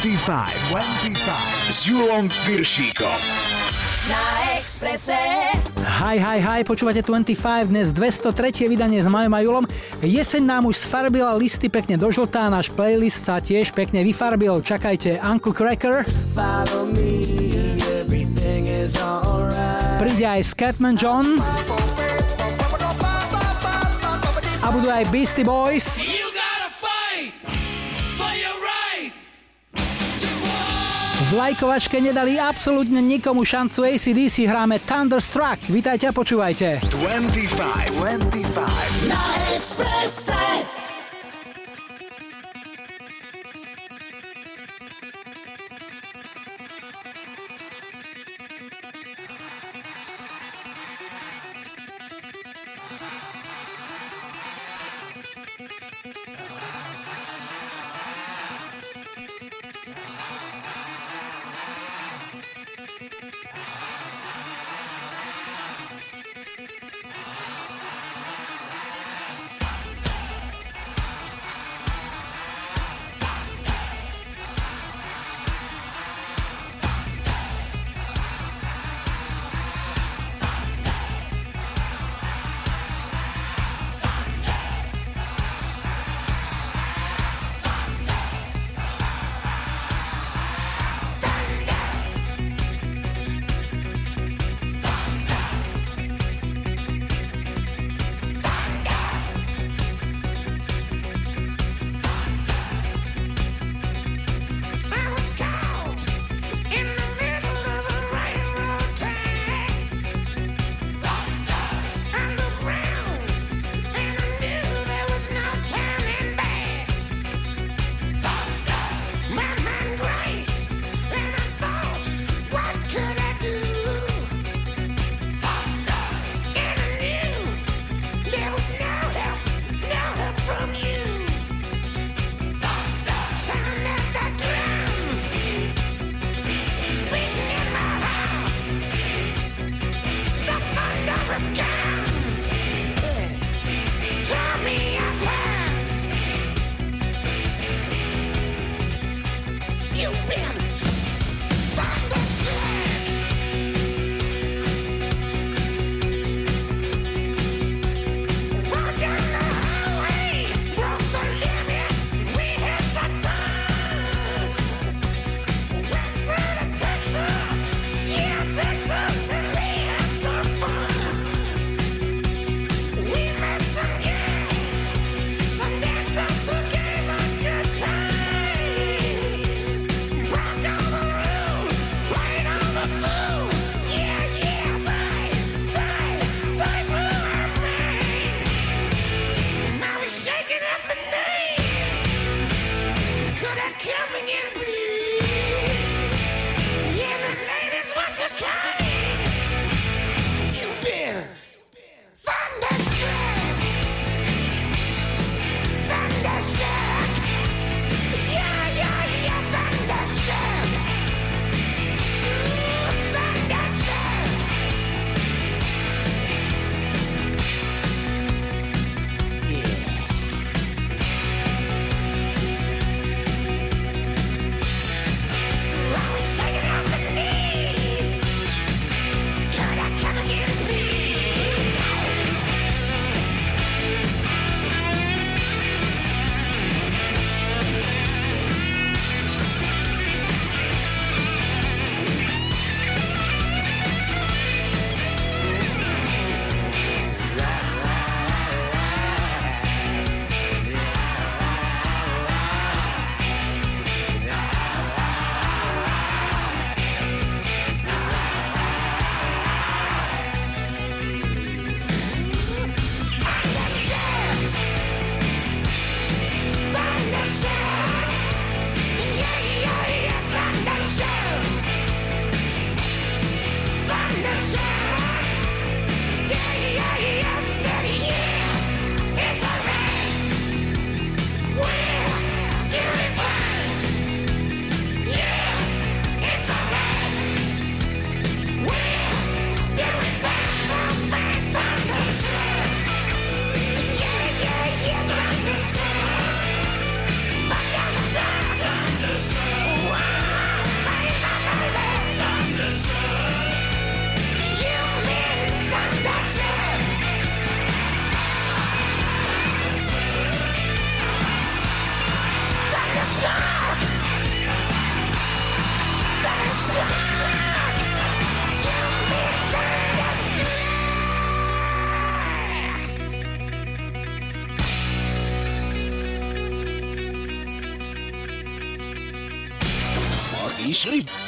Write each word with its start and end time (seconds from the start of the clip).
25, 0.00 0.72
25 0.72 1.68
s 1.68 1.84
Julom 1.84 2.24
Piršíkom. 2.48 3.20
Na 4.08 4.56
Exprese. 4.56 5.12
Hi, 5.76 6.16
hi, 6.16 6.40
hi, 6.40 6.64
počúvate 6.64 7.04
25, 7.04 7.68
dnes 7.68 7.92
203. 7.92 8.64
vydanie 8.64 9.04
s 9.04 9.04
Majom 9.04 9.34
a 9.36 9.40
Julom. 9.44 9.64
Jeseň 10.00 10.40
nám 10.40 10.72
už 10.72 10.88
sfarbila 10.88 11.36
listy 11.36 11.68
pekne 11.68 12.00
do 12.00 12.08
žltá, 12.08 12.48
náš 12.48 12.72
playlist 12.72 13.28
sa 13.28 13.44
tiež 13.44 13.76
pekne 13.76 14.00
vyfarbil. 14.00 14.64
Čakajte 14.64 15.20
Uncle 15.20 15.52
Cracker. 15.52 16.08
Príde 20.00 20.24
aj 20.24 20.40
Scatman 20.48 20.96
John. 20.96 21.36
A 24.64 24.66
budú 24.72 24.88
aj 24.88 25.04
Beastie 25.12 25.44
Boys. 25.44 26.19
V 31.30 31.38
lajkovačke 31.38 32.02
nedali 32.02 32.42
absolútne 32.42 32.98
nikomu 32.98 33.46
šancu 33.46 33.86
ACDC, 33.86 34.50
hráme 34.50 34.82
Thunderstruck. 34.82 35.62
Vítajte 35.70 36.10
a 36.10 36.12
počúvajte. 36.12 36.82
25, 36.82 38.02
25 38.02 39.06
Na 39.06 39.22
Exprese. 39.54 40.89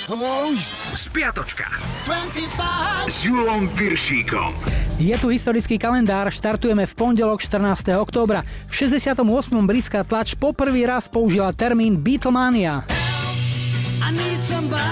Išli? 0.03 0.99
Spiatočka. 0.99 1.71
25 2.11 3.07
s 3.07 3.23
Julom 3.23 3.71
Viršíkom. 3.71 4.51
Je 4.99 5.15
tu 5.15 5.31
historický 5.31 5.79
kalendár, 5.79 6.27
štartujeme 6.27 6.91
v 6.91 6.95
pondelok 6.99 7.39
14. 7.39 7.95
októbra. 8.03 8.43
V 8.67 8.73
68. 8.75 9.23
britská 9.63 10.03
tlač 10.03 10.35
poprvý 10.35 10.91
raz 10.91 11.07
použila 11.07 11.55
termín 11.55 12.03
Beatlemania. 12.03 12.83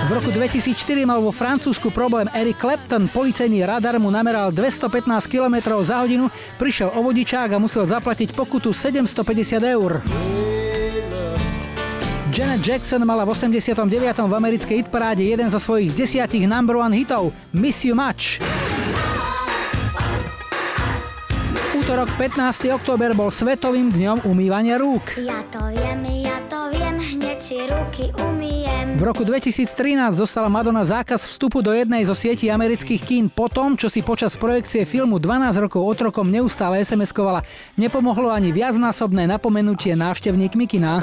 V 0.06 0.10
roku 0.14 0.30
2004 0.30 0.78
mal 1.02 1.18
vo 1.18 1.34
Francúzsku 1.34 1.90
problém 1.90 2.30
Eric 2.30 2.62
Clapton. 2.62 3.10
Policajný 3.10 3.66
radar 3.66 3.98
mu 3.98 4.14
nameral 4.14 4.54
215 4.54 5.26
km 5.26 5.82
za 5.82 6.06
hodinu, 6.06 6.30
prišiel 6.54 6.94
o 6.94 7.02
vodičák 7.02 7.50
a 7.50 7.58
musel 7.58 7.82
zaplatiť 7.82 8.30
pokutu 8.30 8.70
750 8.70 9.58
eur. 9.74 9.98
Janet 12.30 12.62
Jackson 12.62 13.02
mala 13.02 13.26
v 13.26 13.34
89. 13.34 13.90
v 14.30 14.34
americkej 14.38 14.86
hitparáde 14.86 15.26
jeden 15.26 15.50
zo 15.50 15.58
svojich 15.58 15.90
desiatich 15.98 16.46
number 16.46 16.78
one 16.78 16.94
hitov 16.94 17.34
Miss 17.50 17.82
You 17.82 17.98
Much. 17.98 18.38
Útorok 21.74 22.06
15. 22.14 22.70
október 22.70 23.18
bol 23.18 23.34
svetovým 23.34 23.90
dňom 23.90 24.30
umývania 24.30 24.78
rúk. 24.78 25.18
Ja 25.18 25.42
to 25.50 25.74
viem, 25.74 26.06
ja 26.22 26.38
to 26.46 26.70
viem, 26.70 27.02
hneď 27.02 27.38
si 27.42 27.66
ruky 27.66 28.14
umýjem. 28.14 28.94
V 28.94 29.02
roku 29.02 29.26
2013 29.26 30.14
dostala 30.14 30.46
Madonna 30.46 30.86
zákaz 30.86 31.26
vstupu 31.26 31.58
do 31.66 31.74
jednej 31.74 32.06
zo 32.06 32.14
sietí 32.14 32.46
amerických 32.46 33.02
kín 33.02 33.26
po 33.26 33.50
tom, 33.50 33.74
čo 33.74 33.90
si 33.90 34.06
počas 34.06 34.38
projekcie 34.38 34.86
filmu 34.86 35.18
12 35.18 35.66
rokov 35.66 35.82
otrokom 35.82 36.30
neustále 36.30 36.78
SMS-kovala. 36.86 37.42
Nepomohlo 37.74 38.30
ani 38.30 38.54
viacnásobné 38.54 39.26
napomenutie 39.26 39.98
návštevníkmi 39.98 40.70
kina. 40.70 41.02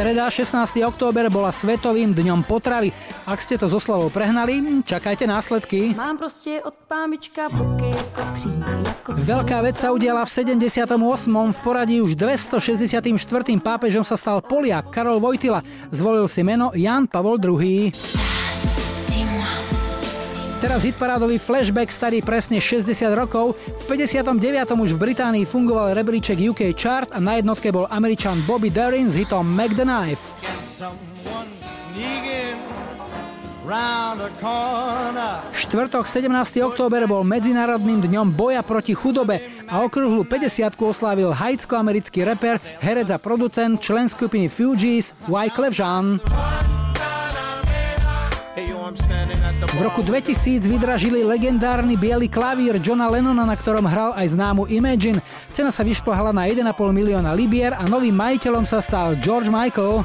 Streda 0.00 0.32
16. 0.32 0.80
október 0.80 1.28
bola 1.28 1.52
Svetovým 1.52 2.16
dňom 2.16 2.48
potravy. 2.48 2.88
Ak 3.28 3.36
ste 3.44 3.60
to 3.60 3.68
so 3.68 3.76
slavou 3.76 4.08
prehnali, 4.08 4.80
čakajte 4.80 5.28
následky. 5.28 5.92
Mám 5.92 6.16
proste 6.16 6.56
od 6.64 6.72
pámička 6.88 7.52
boky 7.52 7.92
ako 7.92 8.20
skříň, 8.32 8.60
ako 8.96 9.08
Veľká 9.28 9.60
vec 9.60 9.76
sa 9.76 9.92
udiala 9.92 10.24
v 10.24 10.56
78. 10.56 10.88
V 11.52 11.60
poradí 11.60 12.00
už 12.00 12.16
264. 12.16 13.12
pápežom 13.60 14.00
sa 14.00 14.16
stal 14.16 14.40
Poliak 14.40 14.88
Karol 14.88 15.20
Vojtila. 15.20 15.60
Zvolil 15.92 16.32
si 16.32 16.40
meno 16.40 16.72
Jan 16.72 17.04
Pavol 17.04 17.36
II. 17.36 17.92
Teraz 20.60 20.84
hitparádový 20.84 21.40
flashback 21.40 21.88
starý 21.88 22.20
presne 22.20 22.60
60 22.60 22.84
rokov. 23.16 23.56
V 23.56 23.96
59. 23.96 24.76
už 24.76 24.92
v 24.92 25.08
Británii 25.08 25.48
fungoval 25.48 25.96
rebríček 25.96 26.36
UK 26.36 26.76
Chart 26.76 27.08
a 27.08 27.18
na 27.18 27.40
jednotke 27.40 27.72
bol 27.72 27.88
američan 27.88 28.44
Bobby 28.44 28.68
Darin 28.68 29.08
s 29.08 29.16
hitom 29.16 29.48
Make 29.48 29.72
the 29.72 29.88
Knife. 29.88 30.36
Štvrtok 35.56 36.04
17. 36.04 36.28
október 36.60 37.08
bol 37.08 37.24
Medzinárodným 37.24 38.04
dňom 38.04 38.28
boja 38.28 38.60
proti 38.60 38.92
chudobe 38.92 39.40
a 39.64 39.80
okrúhlu 39.80 40.28
50 40.28 40.76
oslávil 40.76 41.32
haitsko-americký 41.32 42.20
reper, 42.28 42.60
herec 42.84 43.08
a 43.08 43.16
producent, 43.16 43.80
člen 43.80 44.12
skupiny 44.12 44.52
Fugees 44.52 45.16
Wyclef 45.24 45.72
Jean. 45.72 46.20
V 48.90 49.78
roku 49.78 50.02
2000 50.02 50.66
vydražili 50.66 51.22
legendárny 51.22 51.94
biely 51.94 52.26
klavír 52.26 52.74
Johna 52.82 53.06
Lennona, 53.06 53.46
na 53.46 53.54
ktorom 53.54 53.86
hral 53.86 54.10
aj 54.18 54.34
známu 54.34 54.66
Imagine. 54.66 55.22
Cena 55.54 55.70
sa 55.70 55.86
vyšplhala 55.86 56.34
na 56.34 56.50
1,5 56.50 56.66
milióna 56.90 57.30
libier 57.30 57.70
a 57.70 57.86
novým 57.86 58.18
majiteľom 58.18 58.66
sa 58.66 58.82
stal 58.82 59.14
George 59.22 59.46
Michael. 59.46 60.02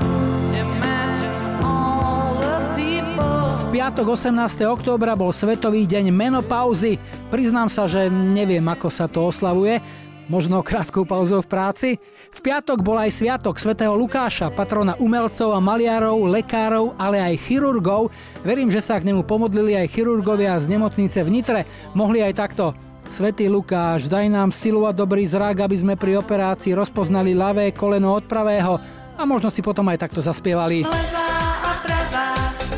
V 3.58 3.64
piatok 3.74 4.06
18. 4.14 4.70
októbra 4.70 5.18
bol 5.18 5.34
Svetový 5.34 5.90
deň 5.90 6.14
menopauzy. 6.14 7.02
Priznám 7.34 7.74
sa, 7.74 7.90
že 7.90 8.06
neviem, 8.14 8.64
ako 8.70 8.94
sa 8.94 9.10
to 9.10 9.34
oslavuje. 9.34 10.05
Možno 10.26 10.66
krátkou 10.66 11.06
pauzou 11.06 11.46
v 11.46 11.52
práci? 11.52 11.90
V 12.34 12.40
piatok 12.42 12.82
bol 12.82 12.98
aj 12.98 13.14
sviatok 13.14 13.62
svätého 13.62 13.94
Lukáša, 13.94 14.50
patrona 14.50 14.98
umelcov 14.98 15.54
a 15.54 15.62
maliarov, 15.62 16.26
lekárov, 16.26 16.98
ale 16.98 17.22
aj 17.22 17.46
chirurgov. 17.46 18.10
Verím, 18.42 18.74
že 18.74 18.82
sa 18.82 18.98
k 18.98 19.06
nemu 19.06 19.22
pomodlili 19.22 19.78
aj 19.78 19.94
chirurgovia 19.94 20.58
z 20.58 20.66
nemocnice 20.66 21.22
v 21.22 21.30
Nitre. 21.30 21.62
Mohli 21.94 22.26
aj 22.26 22.34
takto. 22.42 22.74
Svetý 23.06 23.46
Lukáš, 23.46 24.10
daj 24.10 24.26
nám 24.34 24.50
silu 24.50 24.90
a 24.90 24.92
dobrý 24.92 25.30
zrak, 25.30 25.62
aby 25.62 25.78
sme 25.78 25.94
pri 25.94 26.18
operácii 26.18 26.74
rozpoznali 26.74 27.38
ľavé 27.38 27.70
koleno 27.70 28.18
od 28.18 28.26
pravého 28.26 28.82
a 29.14 29.22
možno 29.30 29.54
si 29.54 29.62
potom 29.62 29.86
aj 29.94 30.10
takto 30.10 30.26
zaspievali. 30.26 30.90
Levá 30.90 31.30
a 31.62 31.74
pravá, 31.86 32.28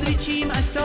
cvičím, 0.04 0.52
ať 0.52 0.77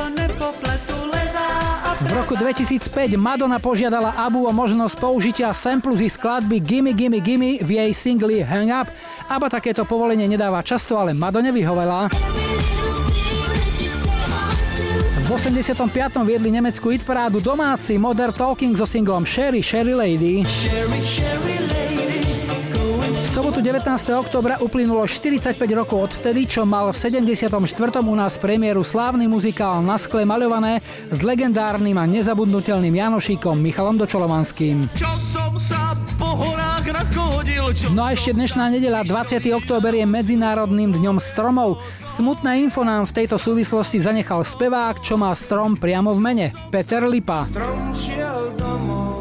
V 2.12 2.20
roku 2.20 2.36
2005 2.36 3.16
Madonna 3.16 3.56
požiadala 3.56 4.12
Abu 4.20 4.44
o 4.44 4.52
možnosť 4.52 5.00
použitia 5.00 5.48
samplu 5.56 5.96
z 5.96 6.12
skladby 6.12 6.60
Gimme 6.60 6.92
Gimme 6.92 7.24
Gimme 7.24 7.56
v 7.64 7.80
jej 7.80 7.88
singli 7.96 8.44
Hang 8.44 8.68
Up. 8.68 8.84
Aba 9.32 9.48
takéto 9.48 9.88
povolenie 9.88 10.28
nedáva 10.28 10.60
často, 10.60 11.00
ale 11.00 11.16
Madone 11.16 11.48
vyhovela. 11.48 12.12
V 15.24 15.28
85. 15.32 15.88
viedli 16.28 16.52
nemeckú 16.52 16.92
hitparádu 16.92 17.40
domáci 17.40 17.96
Modern 17.96 18.36
Talking 18.36 18.76
so 18.76 18.84
singlom 18.84 19.24
Sherry 19.24 19.64
Sherry 19.64 19.96
Lady. 19.96 20.44
V 20.44 22.11
sobotu 23.32 23.64
19. 23.64 23.88
oktobra 24.12 24.60
uplynulo 24.60 25.08
45 25.08 25.56
rokov 25.72 26.12
odvtedy, 26.12 26.44
čo 26.44 26.68
mal 26.68 26.92
v 26.92 26.96
74. 27.00 27.48
u 28.04 28.12
nás 28.12 28.36
premiéru 28.36 28.84
slávny 28.84 29.24
muzikál 29.24 29.80
Na 29.80 29.96
skle 29.96 30.28
maľované 30.28 30.84
s 31.08 31.24
legendárnym 31.24 31.96
a 31.96 32.04
nezabudnutelným 32.04 32.92
Janošíkom 32.92 33.56
Michalom 33.56 33.96
Dočolovanským. 33.96 34.84
Čo 34.92 35.16
som 35.16 35.56
sa 35.56 35.96
po 36.20 36.44
horách 36.44 36.92
nachodil, 36.92 37.72
čo 37.72 37.88
No 37.96 38.04
a 38.04 38.12
ešte 38.12 38.36
dnešná 38.36 38.68
nedeľa, 38.68 39.08
20. 39.08 39.48
október 39.56 39.96
je 39.96 40.04
Medzinárodným 40.04 40.92
dňom 40.92 41.16
stromov. 41.16 41.80
Smutné 42.12 42.60
info 42.60 42.84
nám 42.84 43.08
v 43.08 43.16
tejto 43.16 43.40
súvislosti 43.40 43.96
zanechal 43.96 44.44
spevák, 44.44 45.00
čo 45.00 45.16
má 45.16 45.32
strom 45.32 45.80
priamo 45.80 46.12
v 46.12 46.20
mene. 46.20 46.46
Peter 46.68 47.00
Lipa. 47.08 47.48
Strom 47.48 47.96
šiel 47.96 48.52
domov. 48.60 49.11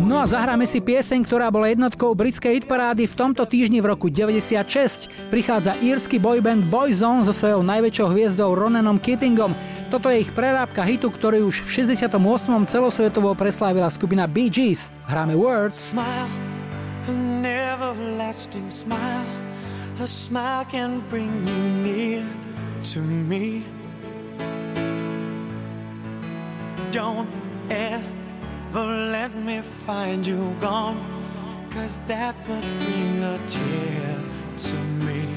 No 0.00 0.16
a 0.16 0.24
zahráme 0.24 0.64
si 0.64 0.80
pieseň, 0.80 1.28
ktorá 1.28 1.52
bola 1.52 1.68
jednotkou 1.68 2.16
britskej 2.16 2.60
hitparády 2.60 3.04
v 3.04 3.14
tomto 3.14 3.44
týždni 3.44 3.84
v 3.84 3.92
roku 3.92 4.08
96. 4.08 5.12
Prichádza 5.28 5.76
írsky 5.76 6.16
boyband 6.16 6.64
Boyzone 6.72 7.28
so 7.28 7.36
svojou 7.36 7.60
najväčšou 7.60 8.08
hviezdou 8.16 8.56
Ronanom 8.56 8.96
Keatingom. 8.96 9.52
Toto 9.92 10.08
je 10.08 10.24
ich 10.24 10.32
prerábka 10.32 10.80
hitu, 10.86 11.12
ktorý 11.12 11.44
už 11.44 11.68
v 11.68 11.84
68. 11.84 12.16
celosvetovo 12.64 13.36
preslávila 13.36 13.92
skupina 13.92 14.24
Bee 14.24 14.48
Gees. 14.48 14.88
Hráme 15.04 15.36
Words. 15.36 15.76
smile, 15.76 16.30
an 17.06 17.44
everlasting 17.44 18.72
smile. 18.72 19.26
A 20.00 20.06
smile 20.08 20.64
can 20.72 21.04
bring 21.12 21.28
you 21.44 21.60
near 21.84 22.24
to 22.88 23.00
me. 23.04 23.68
Don't 26.90 27.28
ever 27.68 28.19
let 28.72 29.34
me 29.34 29.60
find 29.60 30.26
you 30.26 30.56
gone, 30.60 30.98
cause 31.70 31.98
that 32.06 32.36
would 32.48 32.62
bring 32.62 33.22
a 33.22 33.38
tear 33.48 34.18
to 34.56 34.74
me. 35.04 35.28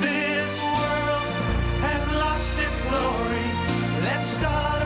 This 0.00 0.62
world 0.62 1.32
has 1.82 2.12
lost 2.14 2.58
its 2.58 2.88
glory. 2.88 3.48
Let's 4.04 4.28
start 4.28 4.85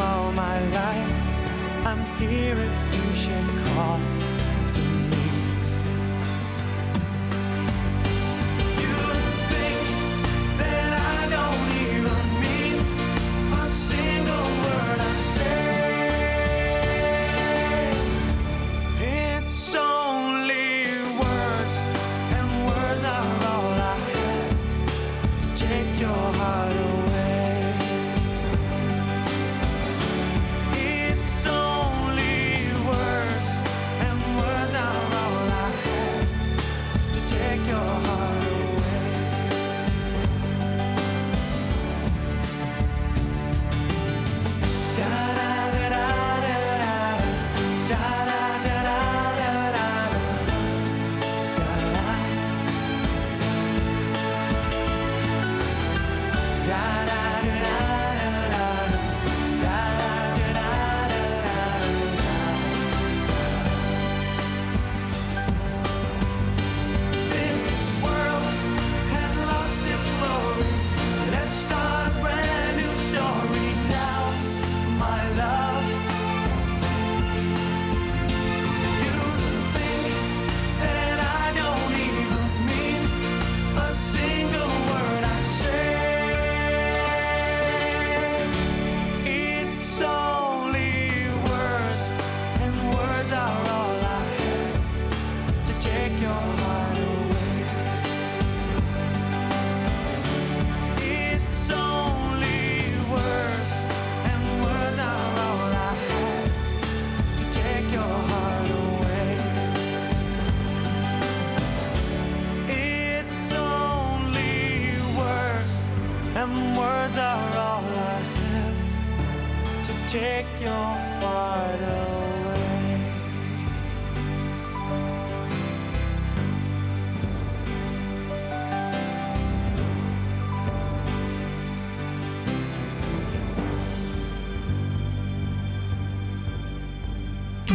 all 0.00 0.32
my 0.32 0.58
life. 0.68 1.86
I'm 1.86 2.04
here 2.18 2.56
if 2.56 2.94
you 2.96 3.14
should 3.14 3.48
call 3.74 4.17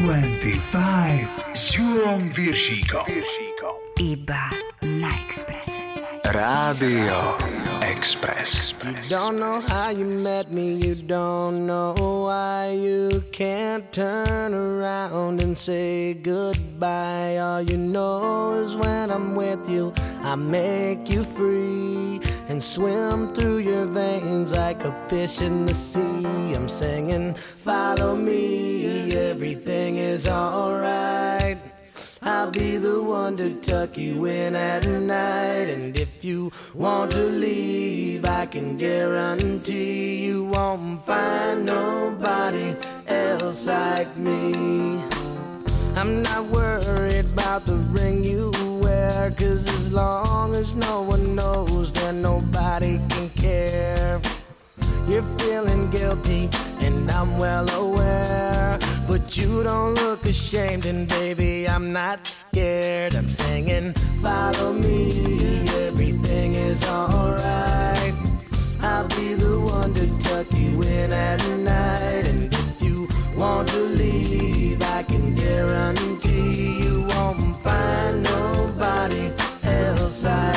25 0.04 1.56
Júlom 1.56 2.28
Viršíkom. 2.36 3.08
Viršíkom. 3.08 3.76
Iba 4.04 4.52
na 5.00 5.08
Expresse. 5.24 5.80
Rádio 6.28 7.40
Express. 7.80 8.76
You 8.84 9.16
don't 9.16 9.40
know 9.40 9.64
how 9.64 9.96
you 9.96 10.04
met 10.20 10.52
me, 10.52 10.76
you 10.76 11.00
don't 11.00 11.64
know 11.64 11.96
why 12.28 12.76
you 12.76 13.24
can't 13.32 13.88
turn 13.96 14.52
around 14.52 15.40
and 15.40 15.56
say 15.56 16.20
goodbye. 16.20 17.40
All 17.40 17.64
you 17.64 17.80
know 17.80 18.60
is 18.60 18.76
when 18.76 19.08
I'm 19.08 19.40
with 19.40 19.72
you, 19.72 19.96
I 20.20 20.36
make 20.36 21.08
you 21.08 21.24
free 21.24 22.20
and 22.54 22.64
swim 22.64 23.34
through 23.34 23.58
your 23.58 23.86
veins 23.86 24.56
like 24.56 24.84
a 24.84 24.94
fish 25.10 25.42
in 25.42 25.66
the 25.66 25.74
sea. 25.74 26.54
I'm 26.54 26.70
singing, 26.70 27.34
follow 27.34 28.16
me, 28.16 29.12
everything 29.12 29.98
is 29.98 30.28
alright. 30.28 31.58
I'll 32.22 32.52
be 32.52 32.78
the 32.78 33.02
one 33.02 33.36
to 33.38 33.60
tuck 33.62 33.98
you 33.98 34.26
in 34.26 34.56
at 34.56 34.86
night. 34.86 35.68
And 35.76 35.98
if 35.98 36.24
you 36.24 36.52
want 36.76 37.10
to 37.14 37.24
leave, 37.24 38.24
I 38.24 38.46
can 38.46 38.78
guarantee 38.78 40.24
you 40.24 40.44
won't 40.44 41.04
find 41.08 41.66
nobody 41.66 42.76
else 43.08 43.66
like 43.66 44.16
me. 44.16 45.02
I'm 45.96 46.22
not 46.22 46.46
worried 46.46 47.26
about 47.26 47.66
the 47.66 47.78
ring 47.98 48.24
you 48.24 48.52
cause 49.38 49.68
as 49.68 49.92
long 49.92 50.56
as 50.56 50.74
no 50.76 51.02
one 51.02 51.36
knows, 51.36 51.92
then 51.92 52.22
nobody 52.22 53.00
can 53.10 53.30
care. 53.30 54.22
You're 55.08 55.30
feeling 55.40 55.90
guilty, 55.90 56.50
and 56.80 57.12
I'm 57.12 57.38
well 57.38 57.70
aware. 57.70 58.80
But 59.08 59.38
you 59.38 59.64
don't 59.64 59.96
look 59.96 60.26
ashamed, 60.26 60.86
and 60.86 61.08
baby, 61.08 61.68
I'm 61.68 61.92
not 61.92 62.26
scared. 62.26 63.16
I'm 63.16 63.30
singing, 63.30 63.94
follow 64.22 64.74
me, 64.74 65.68
everything 65.86 66.56
is 66.56 66.84
alright. 66.86 68.14
I'll 68.82 69.08
be 69.10 69.34
the 69.34 69.60
one 69.60 69.94
to 69.94 70.08
tuck 70.24 70.48
you 70.54 70.82
in 70.82 71.12
at 71.12 71.46
night. 71.60 72.26
And 72.32 72.54
if 72.54 72.82
you 72.82 73.08
want 73.36 73.68
to 73.70 73.80
leave, 73.80 74.82
I 74.82 75.04
can 75.04 75.36
guarantee 75.36 76.84
you 76.84 77.06
won't 77.10 77.58
find 77.58 78.24
nobody 78.24 78.63
else 80.26 80.53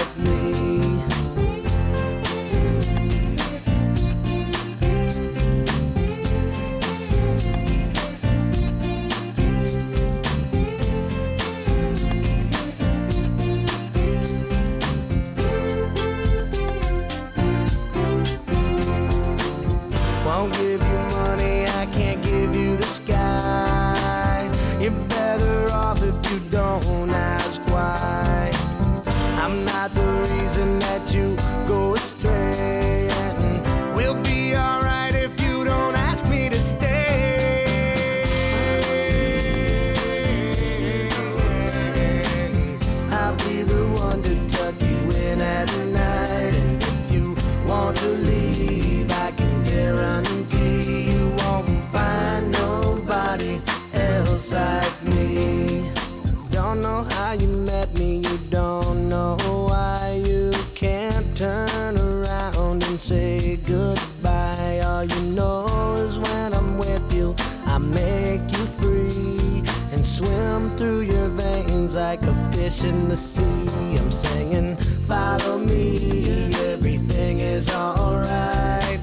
like 72.67 72.73
fish 72.73 72.85
in 72.85 73.09
the 73.09 73.17
sea. 73.17 73.97
I'm 73.97 74.11
singing, 74.11 74.77
follow 75.07 75.59
me, 75.59 76.53
everything 76.73 77.41
is 77.41 77.71
alright. 77.71 79.01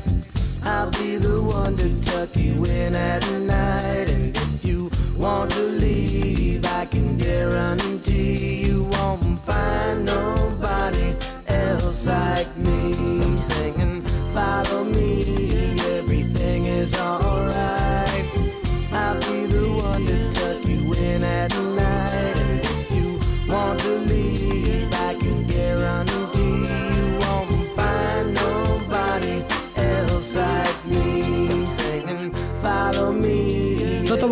I'll 0.64 0.92
be 0.92 1.18
the 1.18 1.42
one 1.42 1.76
to 1.78 1.90
tuck 2.02 2.36
you 2.36 2.66
in 2.66 2.96
at 2.96 3.24
night. 3.42 4.10
And 4.10 4.36
if 4.36 4.66
you 4.66 4.90
want 5.18 5.52
to 5.52 5.62
leave, 5.62 6.66
I 6.66 6.86
can 6.86 7.18
guarantee 7.18 8.66
you 8.66 8.84
won't 8.84 9.40
find 9.42 10.06
nobody 10.06 11.16
else 11.48 12.06
like 12.06 12.56
me. 12.58 12.94
I'm 13.24 13.38
singing, 13.38 14.02
follow 14.34 14.84
me, 14.84 15.80
everything 15.98 16.66
is 16.66 16.94
alright. 16.96 18.13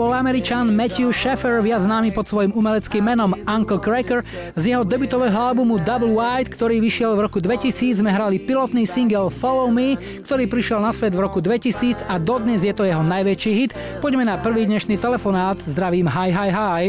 Bol 0.01 0.17
Američan 0.17 0.73
Matthew 0.73 1.13
Sheffer, 1.13 1.61
viac 1.61 1.85
známy 1.85 2.09
pod 2.09 2.25
svojim 2.25 2.49
umeleckým 2.57 3.05
menom 3.05 3.37
Uncle 3.45 3.77
Cracker. 3.77 4.25
Z 4.57 4.73
jeho 4.73 4.81
debutového 4.81 5.53
albumu 5.53 5.77
Double 5.77 6.17
White, 6.17 6.49
ktorý 6.57 6.81
vyšiel 6.81 7.13
v 7.13 7.29
roku 7.29 7.37
2000, 7.37 8.01
sme 8.01 8.09
hrali 8.09 8.41
pilotný 8.41 8.89
single 8.89 9.29
Follow 9.29 9.69
Me, 9.69 10.01
ktorý 10.25 10.49
prišiel 10.49 10.81
na 10.81 10.89
svet 10.89 11.13
v 11.13 11.21
roku 11.21 11.37
2000 11.37 12.09
a 12.09 12.17
dodnes 12.17 12.65
je 12.65 12.73
to 12.73 12.81
jeho 12.81 13.05
najväčší 13.05 13.51
hit. 13.53 13.71
Poďme 14.01 14.25
na 14.25 14.41
prvý 14.41 14.65
dnešný 14.65 14.97
telefonát. 14.97 15.61
Zdravím, 15.61 16.09
hi, 16.09 16.33
hi, 16.33 16.49
hi. 16.49 16.83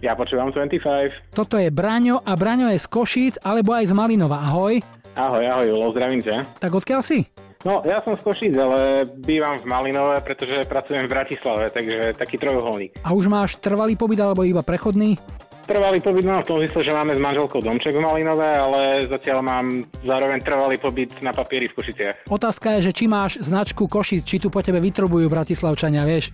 Ja 0.00 0.16
počúvam 0.16 0.48
25. 0.48 1.36
Toto 1.36 1.60
je 1.60 1.68
Braňo 1.68 2.24
a 2.24 2.32
Braňo 2.32 2.72
je 2.72 2.80
z 2.80 2.88
Košíc 2.88 3.36
alebo 3.44 3.76
aj 3.76 3.92
z 3.92 3.92
Malinova. 3.92 4.40
Ahoj. 4.40 4.80
Ahoj, 5.20 5.44
ahoj, 5.44 5.68
Julo, 5.68 5.92
zdravím 5.92 6.24
ťa. 6.24 6.48
Tak 6.64 6.72
odkiaľ 6.72 7.04
si? 7.04 7.28
No, 7.66 7.82
ja 7.82 7.98
som 8.06 8.14
z 8.14 8.22
Košíc, 8.22 8.54
ale 8.54 9.02
bývam 9.18 9.58
v 9.58 9.66
Malinove, 9.66 10.22
pretože 10.22 10.62
pracujem 10.70 11.10
v 11.10 11.10
Bratislave, 11.10 11.66
takže 11.74 12.14
taký 12.14 12.38
trojuholník. 12.38 13.02
A 13.02 13.10
už 13.10 13.26
máš 13.26 13.58
trvalý 13.58 13.98
pobyt 13.98 14.22
alebo 14.22 14.46
iba 14.46 14.62
prechodný? 14.62 15.18
Trvalý 15.66 16.00
pobyt 16.00 16.24
mám 16.24 16.46
v 16.46 16.48
tom 16.48 16.58
zmysle, 16.64 16.80
že 16.80 16.96
máme 16.96 17.12
s 17.12 17.20
manželkou 17.20 17.60
domček 17.60 17.92
v 17.92 18.00
Malinove, 18.00 18.46
ale 18.46 19.10
zatiaľ 19.10 19.38
mám 19.44 19.66
zároveň 20.00 20.38
trvalý 20.40 20.78
pobyt 20.80 21.12
na 21.20 21.34
papieri 21.34 21.68
v 21.68 21.76
Košiciach. 21.76 22.16
Otázka 22.30 22.78
je, 22.78 22.88
že 22.88 22.92
či 22.94 23.04
máš 23.10 23.42
značku 23.42 23.84
Košic, 23.90 24.22
či 24.22 24.38
tu 24.38 24.48
po 24.54 24.62
tebe 24.62 24.78
vytrubujú 24.78 25.28
Bratislavčania, 25.28 26.08
vieš? 26.08 26.32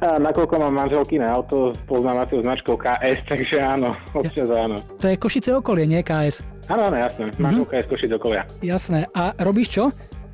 A 0.00 0.22
nakoľko 0.22 0.54
mám 0.64 0.86
manželkyné 0.86 1.28
auto 1.28 1.74
s 1.74 1.78
poznávaciou 1.84 2.40
značkou 2.40 2.78
KS, 2.78 3.18
takže 3.26 3.58
áno, 3.58 3.98
občas 4.16 4.48
áno. 4.48 4.80
To 5.02 5.12
je 5.12 5.18
Košice 5.18 5.50
okolie, 5.60 5.84
nie 5.84 6.00
KS. 6.00 6.40
Áno, 6.70 6.88
áno, 6.88 6.96
jasné. 6.96 7.36
Manželka 7.36 7.74
je 7.76 7.84
z 7.84 7.88
Košic 7.90 8.10
okolia. 8.16 8.48
Jasné. 8.64 9.12
A 9.12 9.36
robíš 9.44 9.76
čo? 9.76 9.84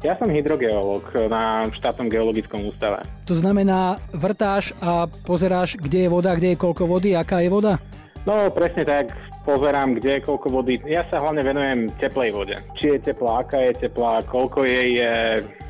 Ja 0.01 0.17
som 0.17 0.33
hydrogeológ 0.33 1.13
na 1.29 1.69
štátnom 1.77 2.09
geologickom 2.09 2.65
ústave. 2.65 3.05
To 3.29 3.37
znamená, 3.37 4.01
vrtáš 4.17 4.73
a 4.81 5.05
pozeráš, 5.05 5.77
kde 5.77 6.09
je 6.09 6.13
voda, 6.13 6.33
kde 6.33 6.57
je 6.57 6.61
koľko 6.61 6.89
vody, 6.89 7.13
aká 7.13 7.45
je 7.45 7.53
voda? 7.53 7.77
No, 8.25 8.49
presne 8.49 8.89
tak. 8.89 9.13
Pozerám, 9.45 10.01
kde 10.01 10.17
je 10.17 10.25
koľko 10.25 10.49
vody. 10.49 10.81
Ja 10.89 11.05
sa 11.13 11.21
hlavne 11.21 11.45
venujem 11.45 11.93
teplej 12.01 12.33
vode. 12.33 12.57
Či 12.81 12.97
je 12.97 13.13
teplá, 13.13 13.45
aká 13.45 13.61
je 13.61 13.89
teplá, 13.89 14.25
koľko 14.25 14.65
jej 14.65 15.05
je, 15.05 15.13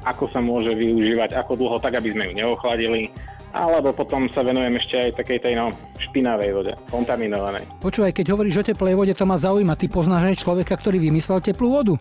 ako 0.06 0.30
sa 0.30 0.38
môže 0.38 0.78
využívať, 0.78 1.34
ako 1.34 1.58
dlho, 1.58 1.78
tak 1.82 1.98
aby 1.98 2.14
sme 2.14 2.30
ju 2.30 2.32
neochladili. 2.38 3.10
Alebo 3.50 3.90
potom 3.90 4.30
sa 4.30 4.46
venujem 4.46 4.78
ešte 4.78 5.10
aj 5.10 5.10
takej 5.18 5.38
tej 5.42 5.54
no, 5.58 5.74
špinavej 5.98 6.50
vode, 6.54 6.72
kontaminovanej. 6.86 7.66
Počúvaj, 7.82 8.14
keď 8.14 8.26
hovoríš 8.30 8.62
o 8.62 8.66
teplej 8.66 8.94
vode, 8.94 9.14
to 9.14 9.26
ma 9.26 9.34
zaujíma. 9.34 9.74
Ty 9.74 9.90
poznáš 9.90 10.22
aj 10.30 10.42
človeka, 10.46 10.78
ktorý 10.78 11.02
vymyslel 11.02 11.42
teplú 11.42 11.74
vodu? 11.74 11.94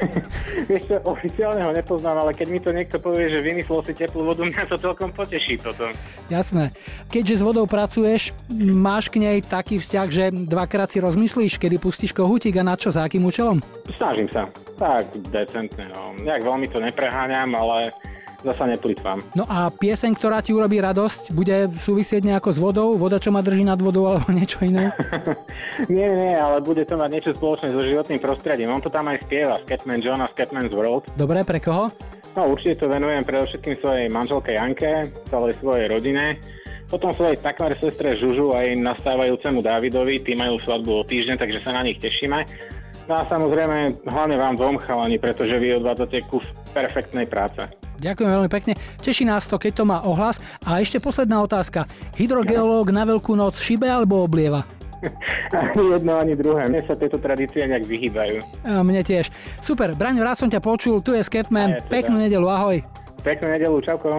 Vieš 0.70 0.82
čo, 0.88 0.96
oficiálne 1.06 1.62
ho 1.62 1.72
nepoznám, 1.72 2.22
ale 2.22 2.32
keď 2.34 2.48
mi 2.48 2.60
to 2.60 2.70
niekto 2.70 2.96
povie, 2.98 3.30
že 3.30 3.44
vymyslel 3.44 3.80
si 3.84 3.92
teplú 3.96 4.26
vodu, 4.26 4.42
mňa 4.48 4.64
to 4.68 4.76
celkom 4.78 5.10
poteší 5.12 5.58
toto. 5.60 5.90
Jasné. 6.28 6.72
Keďže 7.08 7.40
s 7.40 7.42
vodou 7.42 7.66
pracuješ, 7.68 8.36
máš 8.58 9.08
k 9.12 9.20
nej 9.20 9.38
taký 9.42 9.78
vzťah, 9.78 10.08
že 10.08 10.24
dvakrát 10.32 10.90
si 10.90 10.98
rozmyslíš, 11.02 11.58
kedy 11.58 11.76
pustíš 11.78 12.12
kohútik 12.14 12.56
a 12.58 12.66
na 12.66 12.74
čo, 12.78 12.92
za 12.92 13.04
akým 13.04 13.24
účelom? 13.24 13.60
Snažím 13.96 14.28
sa. 14.32 14.48
Tak, 14.80 15.12
decentne, 15.30 15.86
no. 15.92 16.16
Nejak 16.18 16.42
veľmi 16.42 16.66
to 16.72 16.82
nepreháňam, 16.82 17.54
ale 17.54 17.94
zasa 18.42 18.66
neplitvám. 18.68 19.22
No 19.38 19.46
a 19.46 19.70
pieseň, 19.70 20.12
ktorá 20.18 20.42
ti 20.42 20.52
urobí 20.52 20.82
radosť, 20.82 21.32
bude 21.32 21.70
súvisieť 21.82 22.26
nejako 22.26 22.50
s 22.50 22.58
vodou? 22.58 22.88
Voda, 22.98 23.22
čo 23.22 23.30
ma 23.30 23.40
drží 23.40 23.62
nad 23.62 23.78
vodou, 23.78 24.10
alebo 24.10 24.28
niečo 24.38 24.62
iné? 24.66 24.90
nie, 25.92 26.06
nie, 26.06 26.34
ale 26.34 26.58
bude 26.60 26.82
to 26.84 26.98
mať 26.98 27.10
niečo 27.10 27.30
spoločné 27.34 27.70
so 27.72 27.82
životným 27.82 28.20
prostredím. 28.20 28.74
On 28.74 28.82
to 28.82 28.90
tam 28.90 29.08
aj 29.08 29.22
spieva, 29.24 29.58
Scatman 29.64 30.02
John 30.02 30.20
a 30.20 30.28
Scatman's 30.30 30.74
World. 30.74 31.06
Dobre, 31.14 31.46
pre 31.46 31.62
koho? 31.62 31.88
No 32.32 32.48
určite 32.48 32.80
to 32.80 32.86
venujem 32.88 33.28
predovšetkým 33.28 33.76
svojej 33.84 34.06
manželke 34.08 34.56
Janke, 34.56 35.12
celej 35.28 35.52
svojej 35.60 35.86
rodine. 35.92 36.40
Potom 36.88 37.12
svojej 37.12 37.40
takmer 37.40 37.76
sestre 37.80 38.16
Žužu 38.20 38.52
aj 38.52 38.76
nastávajúcemu 38.76 39.64
Davidovi, 39.64 40.20
tí 40.20 40.32
majú 40.36 40.60
svadbu 40.60 40.90
o 40.92 41.02
týždeň, 41.08 41.36
takže 41.40 41.64
sa 41.64 41.76
na 41.76 41.84
nich 41.84 42.00
tešíme. 42.00 42.44
No 43.08 43.18
a 43.18 43.26
samozrejme, 43.26 44.04
hlavne 44.06 44.36
vám 44.38 44.54
dvom 44.56 44.76
chalani, 44.80 45.18
pretože 45.18 45.56
vy 45.58 45.80
odvádzate 45.80 46.24
kus 46.28 46.44
perfektnej 46.72 47.26
práce. 47.28 47.81
Ďakujem 48.02 48.30
veľmi 48.34 48.50
pekne. 48.50 48.74
Teší 48.98 49.22
nás 49.24 49.46
to, 49.46 49.56
keď 49.62 49.72
to 49.78 49.84
má 49.86 50.02
ohlas. 50.02 50.42
A 50.66 50.82
ešte 50.82 50.98
posledná 50.98 51.38
otázka. 51.38 51.86
Hydrogeológ 52.18 52.90
na 52.90 53.06
Veľkú 53.06 53.38
noc 53.38 53.62
šibe 53.62 53.86
alebo 53.86 54.26
oblieva? 54.26 54.66
Ani 55.52 55.98
jedno, 55.98 56.18
ani 56.18 56.34
druhé. 56.38 56.70
Mne 56.70 56.82
sa 56.86 56.94
tieto 56.94 57.18
tradície 57.18 57.66
nejak 57.66 57.86
vyhýbajú. 57.86 58.38
A 58.66 58.82
mne 58.86 59.02
tiež. 59.02 59.30
Super, 59.58 59.94
Braňo, 59.98 60.22
rád 60.22 60.38
som 60.38 60.50
ťa 60.50 60.62
počul. 60.62 61.02
Tu 61.02 61.18
je 61.18 61.22
Skepman. 61.26 61.78
Aj, 61.78 61.82
teda. 61.82 61.90
Peknú 61.90 62.16
nedelu, 62.18 62.46
ahoj. 62.46 62.78
Peknú 63.22 63.54
nedelu, 63.54 63.78
čauko. 63.82 64.18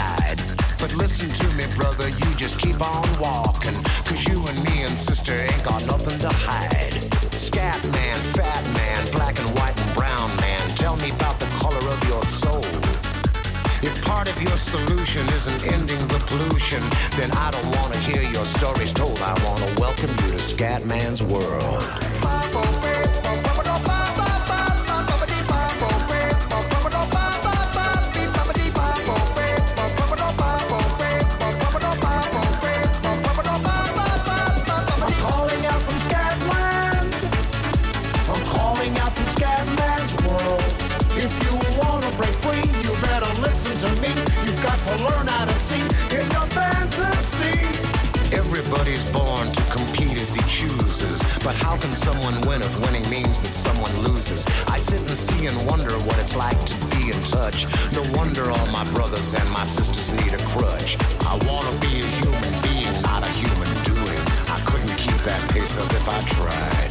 inside. 0.00 0.40
But 0.78 0.94
listen 0.94 1.28
to 1.28 1.56
me, 1.56 1.64
brother, 1.76 2.08
you 2.08 2.34
just 2.36 2.58
keep 2.58 2.80
on 2.80 3.06
walking. 3.20 3.74
Cause 4.04 4.26
you 4.28 4.44
and 4.46 4.64
me 4.64 4.82
and 4.82 4.96
sister 4.96 5.32
ain't 5.32 5.64
got 5.64 5.84
nothing 5.86 6.18
to 6.20 6.28
hide. 6.28 6.94
Scat 7.32 7.82
man, 7.92 8.14
fat 8.14 8.64
man, 8.74 9.12
black 9.12 9.38
and 9.38 9.48
white 9.58 9.78
and 9.80 9.94
brown 9.94 10.28
man, 10.36 10.60
tell 10.76 10.96
me 10.96 11.10
about 11.10 11.38
the 11.40 11.46
color 11.60 11.84
of 11.92 12.00
your 12.08 12.22
soul. 12.22 12.64
If 13.82 14.04
part 14.04 14.28
of 14.28 14.42
your 14.42 14.56
solution 14.58 15.26
isn't 15.32 15.72
ending 15.72 16.02
the 16.08 16.20
pollution, 16.26 16.82
then 17.16 17.30
I 17.32 17.50
don't 17.50 17.70
want 17.76 17.94
to 17.94 18.00
hear 18.00 18.22
your 18.22 18.44
stories 18.44 18.92
told. 18.92 19.18
I 19.20 19.32
want 19.44 19.58
to 19.60 19.80
welcome 19.80 20.10
you 20.22 20.36
to 20.36 20.40
Scatman's 20.40 21.22
world. 21.22 22.79
But 51.50 51.58
how 51.58 51.76
can 51.76 51.90
someone 51.96 52.40
win 52.46 52.60
if 52.62 52.78
winning 52.86 53.02
means 53.10 53.40
that 53.40 53.50
someone 53.50 53.90
loses? 54.06 54.46
I 54.70 54.78
sit 54.78 55.00
and 55.00 55.18
see 55.18 55.46
and 55.46 55.66
wonder 55.66 55.90
what 56.06 56.16
it's 56.20 56.36
like 56.36 56.54
to 56.64 56.74
be 56.94 57.10
in 57.10 57.18
touch. 57.26 57.66
No 57.90 58.06
wonder 58.14 58.52
all 58.52 58.66
my 58.70 58.86
brothers 58.94 59.34
and 59.34 59.50
my 59.50 59.64
sisters 59.64 60.14
need 60.14 60.32
a 60.32 60.38
crutch. 60.54 60.94
I 61.26 61.34
wanna 61.50 61.74
be 61.82 61.98
a 61.98 62.10
human 62.22 62.54
being, 62.62 62.94
not 63.02 63.26
a 63.26 63.32
human 63.34 63.66
doing. 63.82 64.22
I 64.46 64.62
couldn't 64.62 64.94
keep 64.94 65.18
that 65.26 65.42
pace 65.50 65.74
up 65.76 65.90
if 65.90 66.06
I 66.06 66.22
tried. 66.38 66.90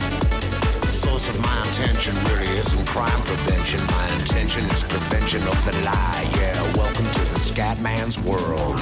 The 0.84 0.92
source 0.92 1.30
of 1.30 1.40
my 1.40 1.58
intention 1.64 2.14
really 2.28 2.52
isn't 2.60 2.86
crime 2.86 3.22
prevention. 3.24 3.80
My 3.96 4.12
intention 4.20 4.68
is 4.76 4.84
prevention 4.84 5.40
of 5.48 5.56
the 5.64 5.72
lie. 5.88 6.28
Yeah, 6.36 6.60
welcome 6.76 7.08
to 7.16 7.24
the 7.32 7.40
Scatman's 7.40 8.20
world. 8.28 8.76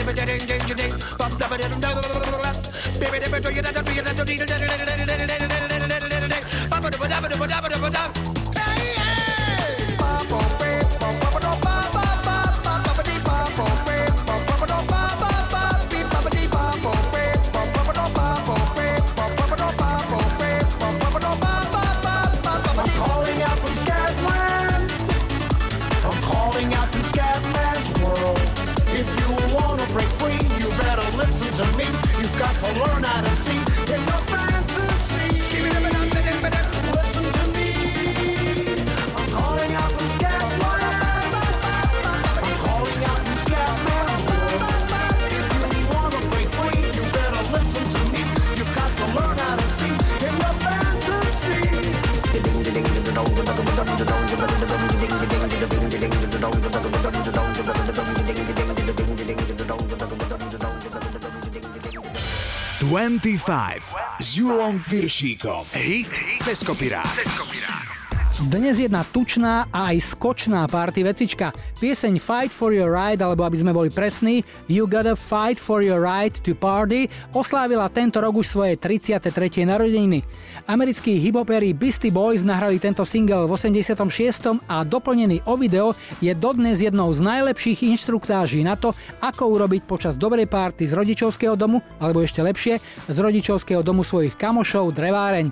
I'm 0.00 0.49
25 63.22 63.82
s 64.20 64.36
Julom 64.36 64.80
Piršíkom. 64.88 65.64
Hit 65.72 66.08
cez 66.40 66.64
kopirát. 66.64 67.04
Dnes 68.48 68.80
jedna 68.80 69.04
tučná 69.04 69.68
a 69.68 69.92
aj 69.92 70.16
skočná 70.16 70.64
party 70.64 71.04
vecička. 71.04 71.52
Pieseň 71.80 72.20
Fight 72.20 72.52
for 72.52 72.76
your 72.76 72.92
right, 72.92 73.16
alebo 73.16 73.40
aby 73.40 73.56
sme 73.56 73.72
boli 73.72 73.88
presní, 73.88 74.44
You 74.68 74.84
gotta 74.84 75.16
fight 75.16 75.56
for 75.56 75.80
your 75.80 76.04
right 76.04 76.36
to 76.44 76.52
party, 76.52 77.08
oslávila 77.32 77.88
tento 77.88 78.20
rok 78.20 78.36
už 78.36 78.52
svoje 78.52 78.76
33. 78.76 79.64
narodeniny. 79.64 80.20
Americkí 80.68 81.16
hiphopery 81.16 81.72
Beastie 81.72 82.12
Boys 82.12 82.44
nahrali 82.44 82.76
tento 82.76 83.08
single 83.08 83.48
v 83.48 83.56
86. 83.56 83.96
a 84.68 84.84
doplnený 84.84 85.40
o 85.48 85.56
video 85.56 85.96
je 86.20 86.36
dodnes 86.36 86.84
jednou 86.84 87.08
z 87.16 87.24
najlepších 87.24 87.88
inštruktáží 87.96 88.60
na 88.60 88.76
to, 88.76 88.92
ako 89.24 89.48
urobiť 89.48 89.88
počas 89.88 90.20
dobrej 90.20 90.52
party 90.52 90.84
z 90.84 90.92
rodičovského 90.92 91.56
domu, 91.56 91.80
alebo 91.96 92.20
ešte 92.20 92.44
lepšie, 92.44 92.76
z 93.08 93.16
rodičovského 93.16 93.80
domu 93.80 94.04
svojich 94.04 94.36
kamošov 94.36 94.92
dreváreň. 94.92 95.48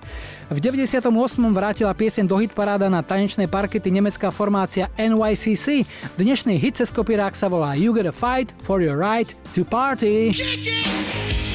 V 0.49 0.61
98. 0.65 1.13
vrátila 1.53 1.93
pieseň 1.93 2.25
do 2.25 2.41
hitparáda 2.41 2.89
na 2.89 3.05
tanečné 3.05 3.45
parkety 3.45 3.93
nemecká 3.93 4.33
formácia 4.33 4.89
NYCC. 4.97 5.85
Dnešný 6.17 6.57
hit 6.57 6.81
cez 6.81 6.89
kopirák 6.89 7.37
sa 7.37 7.53
volá 7.53 7.77
You 7.77 7.93
Gotta 7.93 8.17
Fight 8.17 8.57
for 8.65 8.81
Your 8.81 8.97
Right 8.97 9.29
to 9.53 9.69
Party. 9.69 10.33
You 10.33 11.48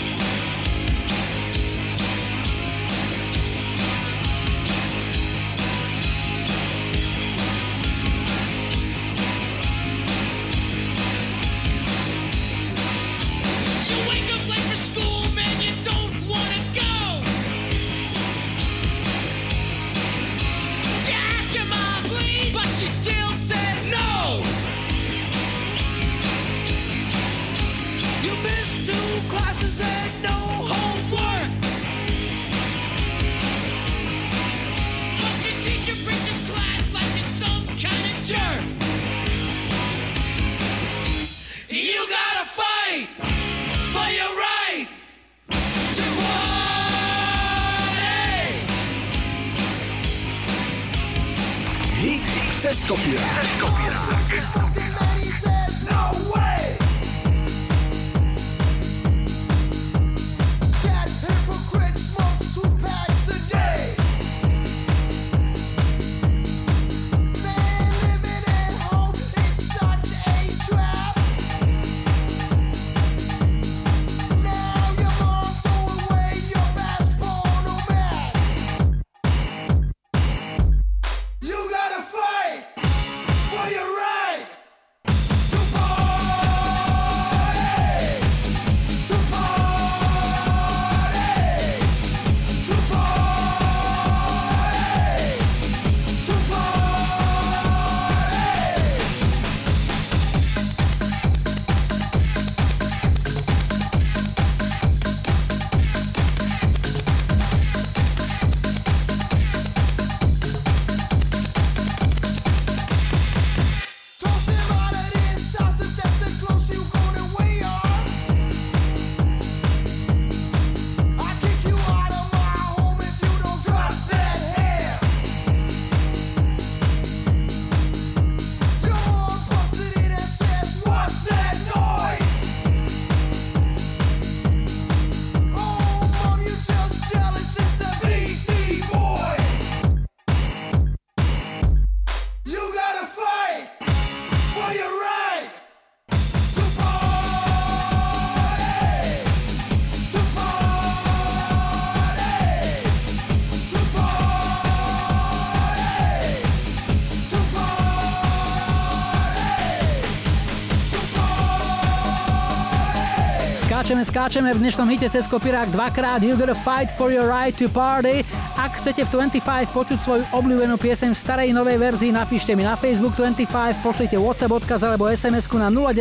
Skáčeme, 163.84 164.08
skáčeme 164.08 164.50
v 164.56 164.64
dnešnom 164.64 164.88
hite 164.96 165.12
cez 165.12 165.28
kopirák 165.28 165.68
dvakrát 165.68 166.24
You 166.24 166.40
gotta 166.40 166.56
fight 166.56 166.88
for 166.96 167.12
your 167.12 167.28
right 167.28 167.52
to 167.60 167.68
party. 167.68 168.24
Ak 168.56 168.80
chcete 168.80 169.04
v 169.04 169.28
25 169.28 169.44
počuť 169.76 170.00
svoju 170.00 170.24
obľúbenú 170.32 170.80
pieseň 170.80 171.12
v 171.12 171.20
starej 171.20 171.52
novej 171.52 171.84
verzii, 171.84 172.16
napíšte 172.16 172.56
mi 172.56 172.64
na 172.64 172.80
Facebook 172.80 173.12
25, 173.20 173.84
pošlite 173.84 174.16
WhatsApp 174.16 174.56
odkaz 174.56 174.88
alebo 174.88 175.12
sms 175.12 175.52
na 175.60 175.68
0905 175.68 176.00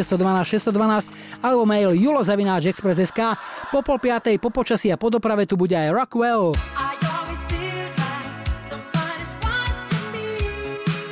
612 0.00 0.64
612 0.72 1.44
alebo 1.44 1.68
mail 1.68 1.92
julozavináčexpress.sk. 1.92 3.20
Po 3.68 3.84
pol 3.84 4.00
piatej, 4.00 4.40
po 4.40 4.48
počasí 4.48 4.88
a 4.88 4.96
po 4.96 5.12
doprave 5.12 5.44
tu 5.44 5.60
bude 5.60 5.76
aj 5.76 5.92
Rockwell. 5.92 6.56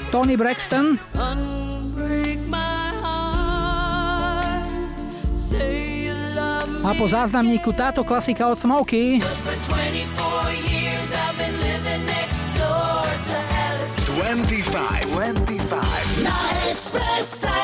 Tony 0.09 0.41
Braxton, 0.41 0.97
a 6.79 6.95
po 6.95 7.11
záznamníku 7.11 7.75
táto 7.75 8.07
klasika 8.07 8.47
od 8.47 8.59
Smokey. 8.59 9.19
For 9.19 9.55
24 9.75 10.55
years 10.71 11.09
I've 11.11 11.35
been 11.35 11.57
living 11.59 12.03
next 12.07 12.43
door 12.55 13.03
to 13.03 13.37
Alice. 13.67 13.99
25. 14.15 15.11
25. 15.11 16.23
Na 16.23 16.39
Expresse. 16.71 17.59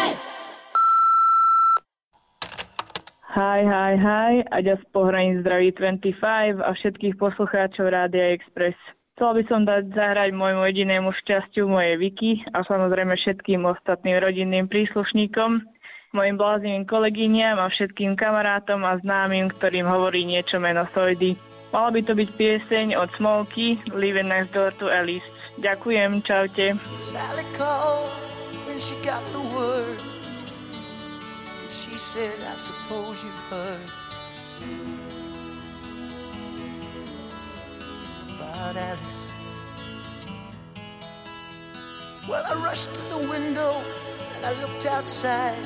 Hi, 3.35 3.67
hi, 3.67 3.93
hi, 3.99 4.33
Aďa 4.51 4.79
z 4.79 4.85
pohraní 4.95 5.43
zdraví 5.43 5.75
25 5.75 6.63
a 6.63 6.71
všetkých 6.71 7.19
poslucháčov 7.19 7.91
Rádia 7.91 8.31
Express. 8.31 8.79
Chcela 9.15 9.33
by 9.39 9.43
som 9.47 9.61
dať 9.63 9.95
zahrať 9.95 10.31
môjmu 10.35 10.63
jedinému 10.71 11.11
šťastiu 11.23 11.71
mojej 11.71 11.99
Vicky 11.99 12.43
a 12.51 12.67
samozrejme 12.67 13.15
všetkým 13.15 13.63
ostatným 13.63 14.19
rodinným 14.19 14.67
príslušníkom, 14.67 15.63
mojim 16.15 16.39
bláznivým 16.39 16.87
kolegyniam 16.87 17.59
a 17.59 17.67
všetkým 17.69 18.15
kamarátom 18.15 18.87
a 18.87 18.97
známym, 19.03 19.51
ktorým 19.51 19.85
hovorí 19.85 20.23
niečo 20.23 20.63
meno 20.63 20.87
Sojdy. 20.95 21.35
Mala 21.75 21.91
by 21.91 22.01
to 22.07 22.15
byť 22.15 22.31
pieseň 22.39 22.87
od 22.95 23.11
Smolky 23.19 23.83
Living 23.91 24.31
Next 24.31 24.55
Door 24.55 24.79
to 24.79 24.87
Alice. 24.87 25.27
Ďakujem, 25.59 26.23
čaute. 26.23 26.79
Sally 26.95 27.43
called 27.59 28.15
when 28.65 28.79
she 28.79 28.95
got 29.03 29.23
the 29.35 29.43
word. 29.43 29.99
She 31.75 31.99
said, 31.99 32.39
I 32.47 32.55
suppose 32.55 33.19
you've 33.27 33.45
heard 33.51 33.87
about 38.39 38.79
Alice. 38.79 39.23
Well, 42.31 42.47
I 42.47 42.55
rushed 42.63 42.95
to 42.95 43.03
the 43.11 43.19
window 43.19 43.83
and 44.37 44.47
I 44.47 44.53
looked 44.63 44.87
outside, 44.87 45.61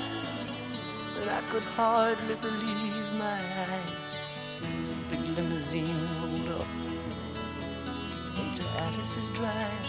and 1.20 1.30
I 1.30 1.40
could 1.50 1.62
hardly 1.62 2.34
believe 2.36 3.12
my 3.18 3.40
eyes. 3.66 4.90
A 4.90 4.94
big 5.10 5.20
limousine 5.36 5.86
rolled 6.20 6.60
up 6.60 6.66
into 8.38 8.64
Alice's 8.84 9.30
drive. 9.30 9.86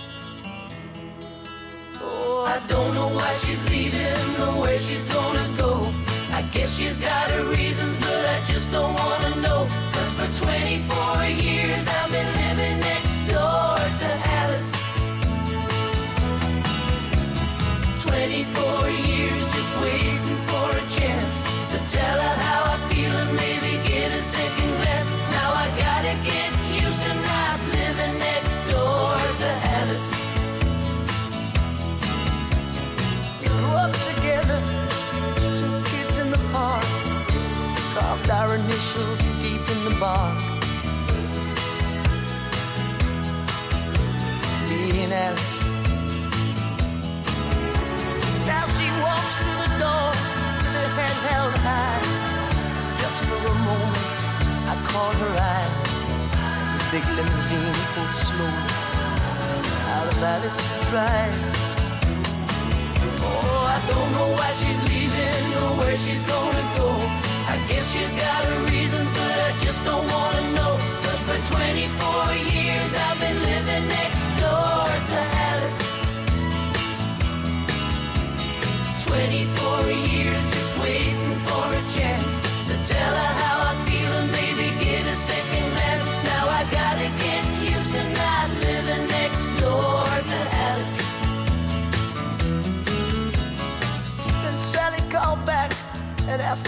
Oh, 2.01 2.45
I 2.47 2.59
don't 2.67 2.93
know 2.93 3.09
why 3.09 3.33
she's 3.43 3.63
leaving 3.69 4.29
or 4.43 4.61
where 4.61 4.79
she's 4.79 5.05
gonna 5.05 5.47
go. 5.57 5.91
I 6.31 6.41
guess 6.53 6.77
she's 6.77 6.99
got 6.99 7.29
her 7.31 7.43
reasons, 7.45 7.97
but 7.97 8.25
I 8.35 8.39
just 8.45 8.71
don't 8.71 8.93
wanna 8.93 9.35
know. 9.41 9.67
Cause 9.93 10.11
for 10.17 10.45
24 10.45 11.25
years 11.25 11.87
I've 11.87 12.11
been 12.11 12.31
living 12.41 12.79
next 12.79 13.17
door 13.27 13.77
to 14.01 14.09
Alice. 14.39 14.71
24 18.01 18.89
years 18.89 19.58
to 20.99 21.77
tell 21.89 22.19
her 22.19 22.35
how 22.43 22.73
I 22.73 22.77
feel 22.89 23.11
and 23.11 23.33
maybe 23.35 23.71
get 23.87 24.11
a 24.11 24.21
second 24.21 24.69
glance. 24.79 25.11
Now 25.31 25.53
I 25.53 25.67
gotta 25.85 26.13
get 26.27 26.49
used 26.75 27.01
to 27.07 27.13
not 27.29 27.57
living 27.71 28.15
next 28.19 28.57
door 28.67 29.15
to 29.39 29.49
Alice. 29.79 30.09
We 33.41 33.47
grew 33.47 33.75
up 33.83 33.93
together, 34.09 34.59
two 35.55 35.75
kids 35.91 36.19
in 36.19 36.31
the 36.31 36.41
park, 36.51 36.83
carved 37.95 38.29
our 38.29 38.55
initials 38.55 39.19
deep 39.39 39.63
in 39.73 39.79
the 39.85 39.95
bark. 39.99 40.37
And 45.01 45.13
Alice. 45.13 45.63
Now 48.45 48.65
she 48.75 48.87
walks 49.01 49.37
through 49.37 49.59
the 49.63 49.79
door 49.79 50.18
head 51.09 51.21
held 51.29 51.55
high. 51.65 52.01
Just 53.01 53.19
for 53.27 53.39
a 53.53 53.55
moment, 53.69 54.09
I 54.71 54.75
caught 54.89 55.15
her 55.23 55.33
eye 55.55 55.71
as 56.61 56.69
a 56.77 56.81
big 56.93 57.05
limousine 57.17 57.77
pulled 57.93 58.15
slowly 58.27 58.73
out 59.95 60.07
of 60.11 60.23
Alice's 60.23 60.77
drive. 60.89 61.37
Oh, 63.21 63.75
I 63.75 63.79
don't 63.91 64.11
know 64.17 64.29
why 64.37 64.51
she's 64.61 64.81
leaving 64.91 65.45
or 65.61 65.71
where 65.79 65.97
she's 65.97 66.23
gonna 66.23 66.65
go. 66.77 66.89
I 67.53 67.55
guess 67.69 67.85
she's 67.93 68.13
got 68.13 68.41
her 68.49 68.59
reasons, 68.69 69.09
but 69.17 69.35
I 69.49 69.51
just 69.65 69.83
don't 69.83 70.07
wanna 70.15 70.45
know. 70.57 70.73
Cause 71.03 71.21
for 71.27 71.39
24 71.55 72.33
years 72.53 72.91
I've 73.05 73.19
been 73.19 73.39
living 73.51 73.85
next 73.97 74.23
door 74.41 74.85
to 75.11 75.19
Alice. 75.49 75.79
24 79.05 79.91
years 79.91 80.08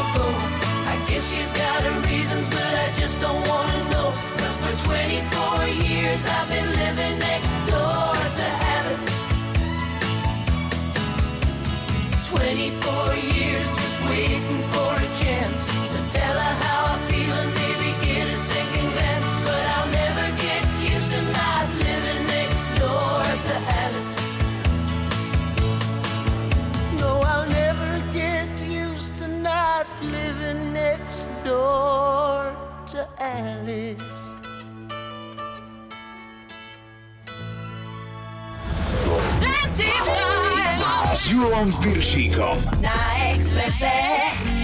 guess 1.11 1.29
she's 1.33 1.51
got 1.51 1.83
her 1.83 1.99
reasons, 2.07 2.47
but 2.47 2.73
I 2.85 2.93
just 2.95 3.19
don't 3.19 3.45
wanna 3.47 3.89
know. 3.91 4.13
Cause 4.39 4.55
for 4.63 4.73
24 4.87 5.67
years 5.67 6.25
I've 6.25 6.47
been 6.47 6.69
living 6.83 7.19
next 7.19 7.55
door 7.69 8.10
door 31.51 32.55
to 32.85 33.07
Alice. 33.19 34.21
S 41.13 41.29
Julom 41.29 41.73
Piršíkom. 41.79 42.57
Na 42.81 43.15
Expresse. 43.29 44.60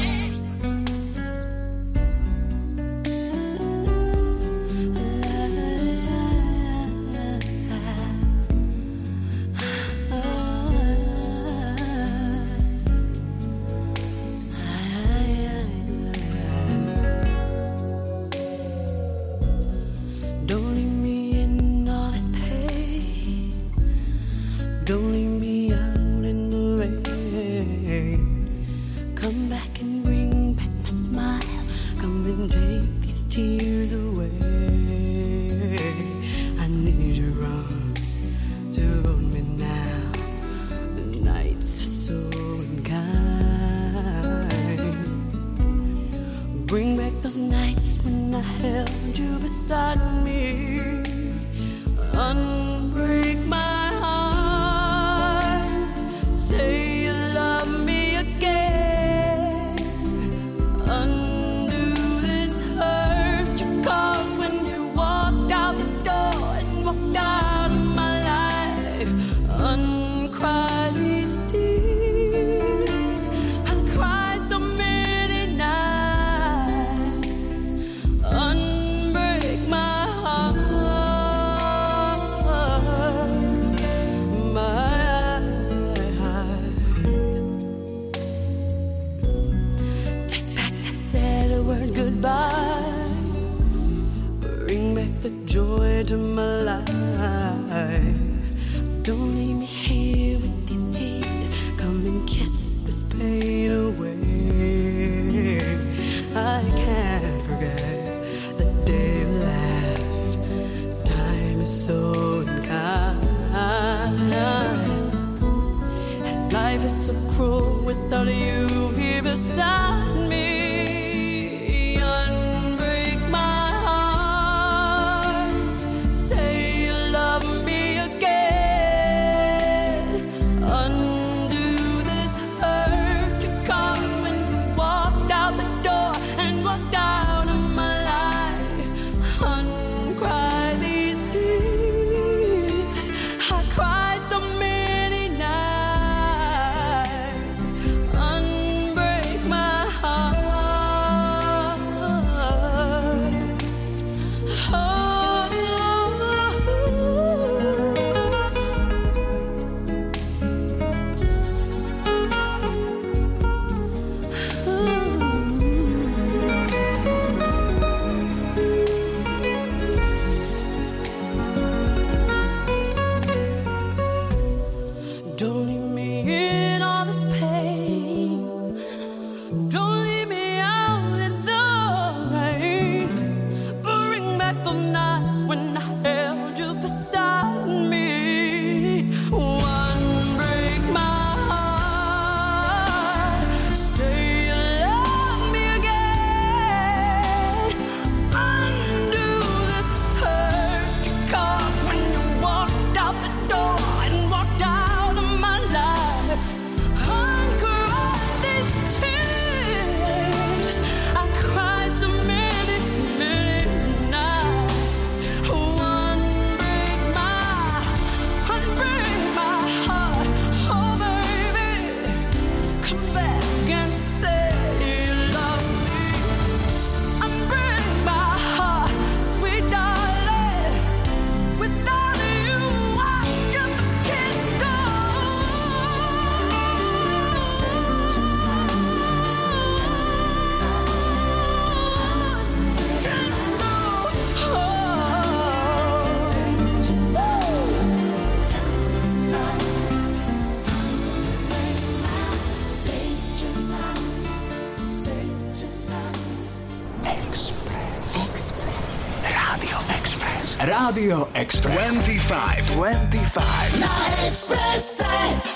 Rádio 260.88 261.28
Express. 261.34 261.92
25. 261.92 262.64
25. 262.80 263.78
Na 263.78 264.26
Expresse. 264.26 265.47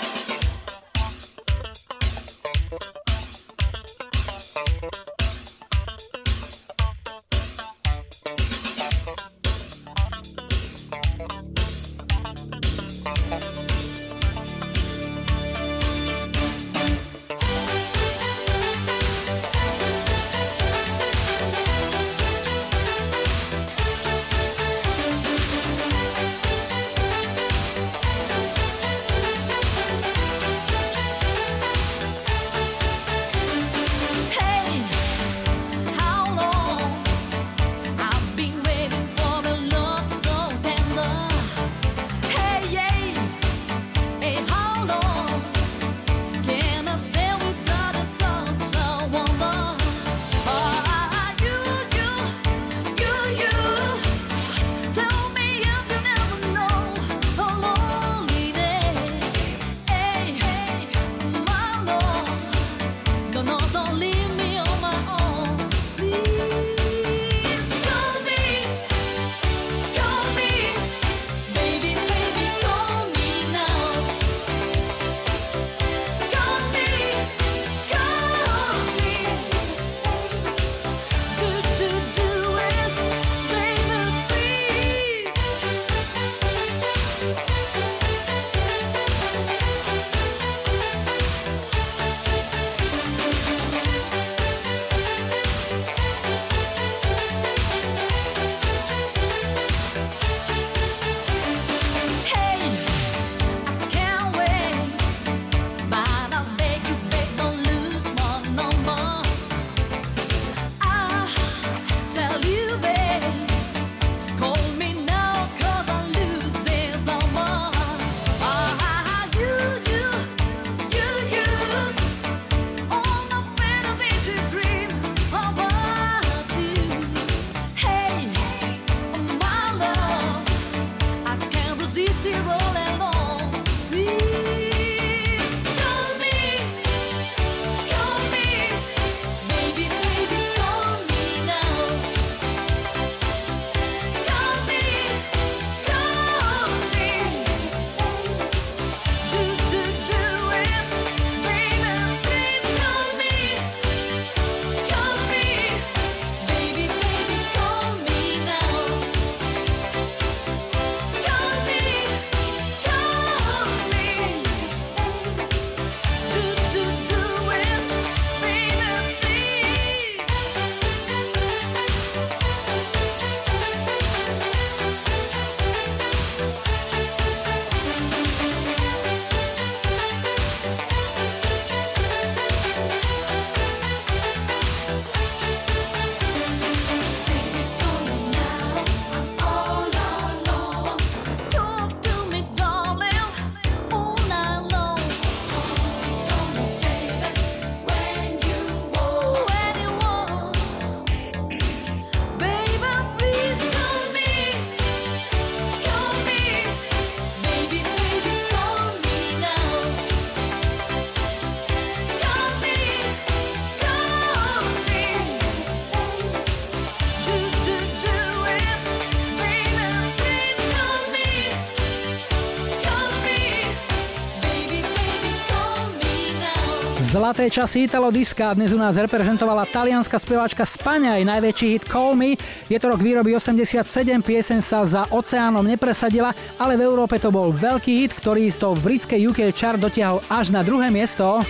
Zlaté 227.01 227.49
časy 227.49 227.89
Italo 227.89 228.13
Diska 228.13 228.53
dnes 228.53 228.77
u 228.77 228.77
nás 228.77 228.93
reprezentovala 228.93 229.65
talianská 229.65 230.21
speváčka 230.21 230.61
Spania 230.69 231.17
aj 231.17 231.25
najväčší 231.33 231.67
hit 231.73 231.85
Call 231.89 232.13
Me. 232.13 232.37
Je 232.69 232.77
to 232.77 232.93
rok 232.93 233.01
výroby 233.01 233.33
87, 233.33 233.81
piesen 234.21 234.61
sa 234.61 234.85
za 234.85 235.09
oceánom 235.09 235.65
nepresadila, 235.65 236.29
ale 236.61 236.77
v 236.77 236.85
Európe 236.85 237.17
to 237.17 237.33
bol 237.33 237.49
veľký 237.49 238.05
hit, 238.05 238.13
ktorý 238.13 238.53
to 238.53 238.77
v 238.77 238.85
britskej 238.85 239.17
UK 239.33 239.49
chart 239.49 239.81
dotiahol 239.81 240.21
až 240.29 240.53
na 240.53 240.61
druhé 240.61 240.93
miesto. 240.93 241.41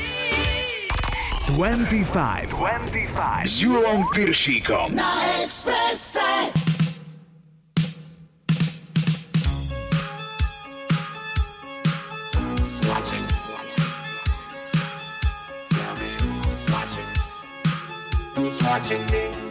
25. 1.60 2.48
25. 2.48 3.44
S 3.44 3.60
Julom 3.60 4.08
Piršíkom. 4.16 4.96
Na 4.96 5.20
Expresse. 5.44 6.71
Watching 18.72 19.06
me. 19.08 19.51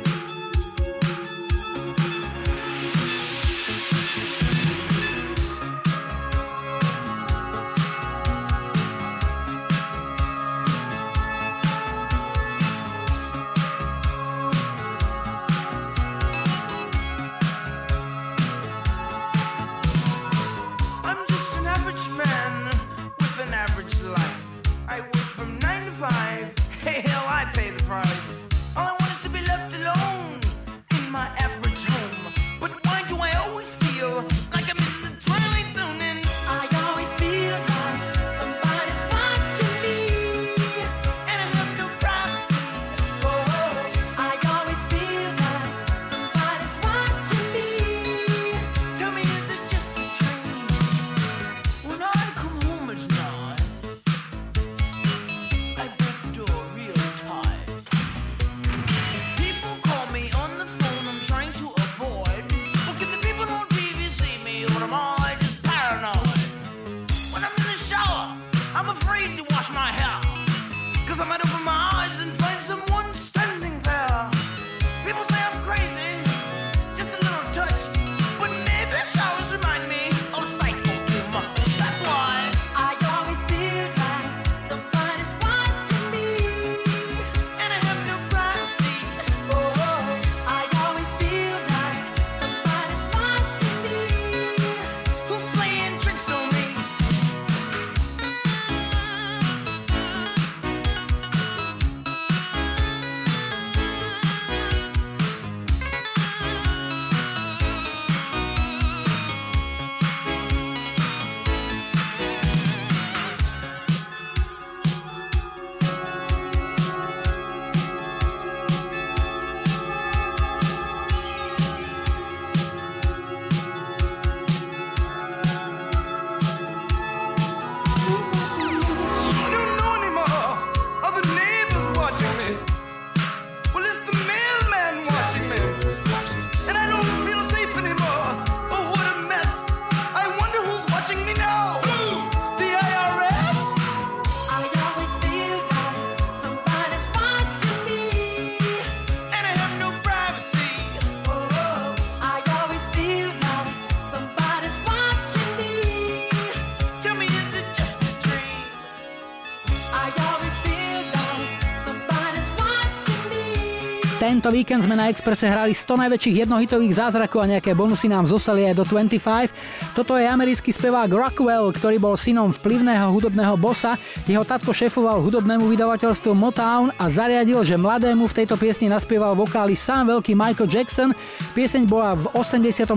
Tento 164.20 164.52
víkend 164.52 164.84
sme 164.84 165.00
na 165.00 165.08
Expresse 165.08 165.48
hrali 165.48 165.72
100 165.72 165.96
najväčších 165.96 166.44
jednohitových 166.44 166.92
zázrakov 166.92 167.40
a 167.40 167.56
nejaké 167.56 167.72
bonusy 167.72 168.04
nám 168.04 168.28
zostali 168.28 168.68
aj 168.68 168.76
do 168.76 168.84
25. 168.84 169.96
Toto 169.96 170.12
je 170.20 170.28
americký 170.28 170.76
spevák 170.76 171.08
Rockwell, 171.08 171.72
ktorý 171.72 171.96
bol 171.96 172.20
synom 172.20 172.52
vplyvného 172.52 173.08
hudobného 173.16 173.56
bossa. 173.56 173.96
Jeho 174.28 174.44
tatko 174.44 174.76
šefoval 174.76 175.24
hudobnému 175.24 175.64
vydavateľstvu 175.64 176.36
Motown 176.36 176.92
a 177.00 177.08
zariadil, 177.08 177.64
že 177.64 177.80
mladému 177.80 178.28
v 178.28 178.44
tejto 178.44 178.60
piesni 178.60 178.92
naspieval 178.92 179.32
vokály 179.32 179.72
sám 179.72 180.12
veľký 180.12 180.36
Michael 180.36 180.68
Jackson. 180.68 181.16
Pieseň 181.56 181.88
bola 181.88 182.12
v 182.12 182.28
84. 182.36 182.92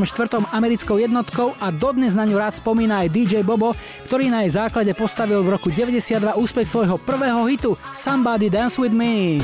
americkou 0.52 1.00
jednotkou 1.00 1.56
a 1.64 1.72
dodnes 1.72 2.20
na 2.20 2.28
ňu 2.28 2.36
rád 2.36 2.60
spomína 2.60 3.08
aj 3.08 3.16
DJ 3.16 3.48
Bobo, 3.48 3.72
ktorý 4.12 4.28
na 4.28 4.44
jej 4.44 4.60
základe 4.60 4.92
postavil 4.92 5.40
v 5.40 5.56
roku 5.56 5.72
92 5.72 6.36
úspech 6.36 6.68
svojho 6.68 7.00
prvého 7.00 7.48
hitu 7.48 7.80
Somebody 7.96 8.52
Dance 8.52 8.76
With 8.76 8.92
Me. 8.92 9.40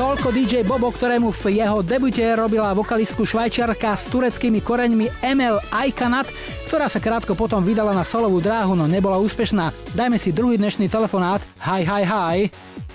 Toľko 0.00 0.32
DJ 0.32 0.64
Bobo, 0.64 0.88
ktorému 0.88 1.28
v 1.28 1.60
jeho 1.60 1.84
debute 1.84 2.24
robila 2.32 2.72
vokalistku 2.72 3.28
švajčiarka 3.28 3.92
s 4.00 4.08
tureckými 4.08 4.64
koreňmi 4.64 5.20
Emel 5.20 5.60
Aykanat, 5.68 6.24
ktorá 6.72 6.88
sa 6.88 7.04
krátko 7.04 7.36
potom 7.36 7.60
vydala 7.60 7.92
na 7.92 8.00
solovú 8.00 8.40
dráhu, 8.40 8.72
no 8.72 8.88
nebola 8.88 9.20
úspešná. 9.20 9.68
Dajme 9.92 10.16
si 10.16 10.32
druhý 10.32 10.56
dnešný 10.56 10.88
telefonát. 10.88 11.44
Hi, 11.60 11.84
hi, 11.84 12.08
hi. 12.08 12.48